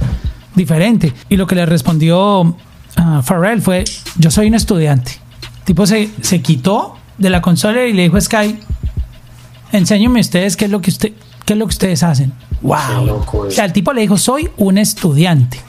[0.54, 1.14] diferente.
[1.30, 2.56] Y lo que le respondió
[2.96, 3.84] a Pharrell fue,
[4.18, 5.12] yo soy un estudiante.
[5.60, 8.60] El tipo se, se quitó de la consola y le dijo a Sky,
[9.72, 11.14] enséñenme ustedes qué es lo que usted,
[11.46, 12.32] qué es lo que ustedes hacen.
[12.62, 13.06] Wow.
[13.06, 13.56] Loco o eso.
[13.56, 15.60] sea, el tipo le dijo, soy un estudiante.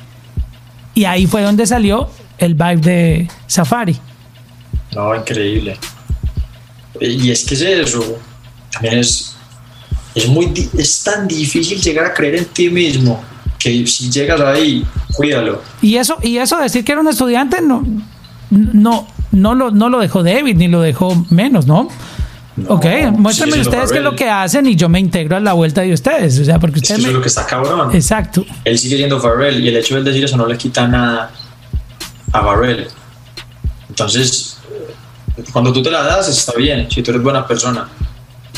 [0.97, 2.09] Y ahí fue donde salió
[2.39, 3.97] el vibe de Safari.
[4.94, 5.77] No, increíble.
[6.98, 8.18] Y es que es eso.
[8.73, 9.36] También es,
[10.14, 13.23] es, muy, es tan difícil llegar a creer en ti mismo
[13.59, 15.62] que si llegas ahí, cuídalo.
[15.82, 17.85] Y eso, y eso decir que era un estudiante no,
[18.48, 21.89] no, no, lo, no lo dejó débil ni lo dejó menos, ¿no?
[22.56, 22.82] No, ok,
[23.32, 25.92] siendo ustedes qué es lo que hacen y yo me integro a la vuelta de
[25.92, 26.38] ustedes.
[26.38, 27.94] O sea, porque Es que ustedes eso es me- lo que está cabrón.
[27.94, 28.44] Exacto.
[28.64, 31.30] Él sigue siendo Pharrell y el hecho de él decir eso no le quita nada
[32.32, 32.86] a Pharrell.
[33.88, 34.58] Entonces,
[35.52, 37.88] cuando tú te la das está bien, si tú eres buena persona.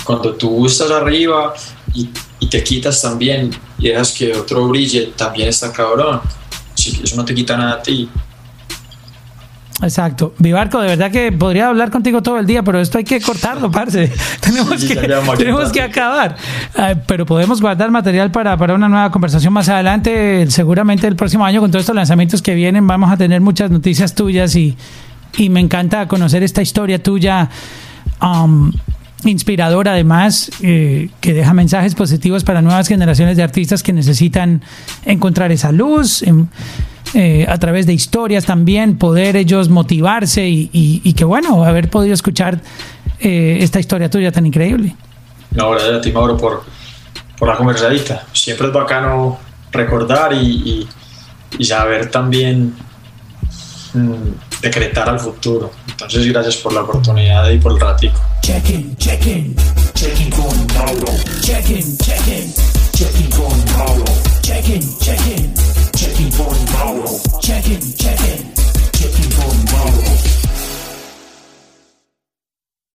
[0.05, 1.53] Cuando tú estás arriba
[1.93, 2.09] y,
[2.39, 6.21] y te quitas también y dejas que otro brille, también está cabrón.
[6.75, 8.09] Si eso no te quita nada a ti.
[9.81, 10.35] Exacto.
[10.39, 13.71] Vivarco, de verdad que podría hablar contigo todo el día, pero esto hay que cortarlo,
[13.73, 14.11] parce.
[14.41, 16.37] tenemos, Sí, que, tenemos que acabar.
[17.07, 20.51] Pero podemos guardar material para, para una nueva conversación más adelante.
[20.51, 24.15] Seguramente el próximo año, con todos estos lanzamientos que vienen, vamos a tener muchas noticias
[24.15, 24.77] tuyas y,
[25.37, 27.49] y me encanta conocer esta historia tuya.
[28.21, 28.73] um,
[29.25, 34.63] inspiradora además, eh, que deja mensajes positivos para nuevas generaciones de artistas que necesitan
[35.05, 36.49] encontrar esa luz, en-
[37.15, 41.89] eh, a través de historias también, poder ellos motivarse y, y- y que bueno, haber
[41.91, 42.61] podido escuchar
[43.21, 44.95] eh, esta historia tuya tan increíble.
[45.53, 46.65] No, gracias a ti, Mauro, por,
[47.39, 48.27] por la conversadita.
[48.33, 49.39] Siempre es bacano
[49.73, 50.89] recordar y, y-
[51.59, 52.75] y saber también
[53.95, 54.13] mm,
[54.63, 55.71] decretar al futuro.
[55.89, 58.21] Entonces, gracias por la oportunidad y por el ratico.
[58.43, 59.55] Check-in, check-in,
[59.95, 61.13] check-in con Mauro.
[61.41, 62.53] Check-in, check-in,
[62.93, 64.05] check-in con Mauro.
[64.43, 65.48] Check-in, check-in,
[66.19, 67.21] check-in con Mauro.
[67.41, 68.53] Check-in, check-in,
[68.93, 70.08] check-in con Mauro.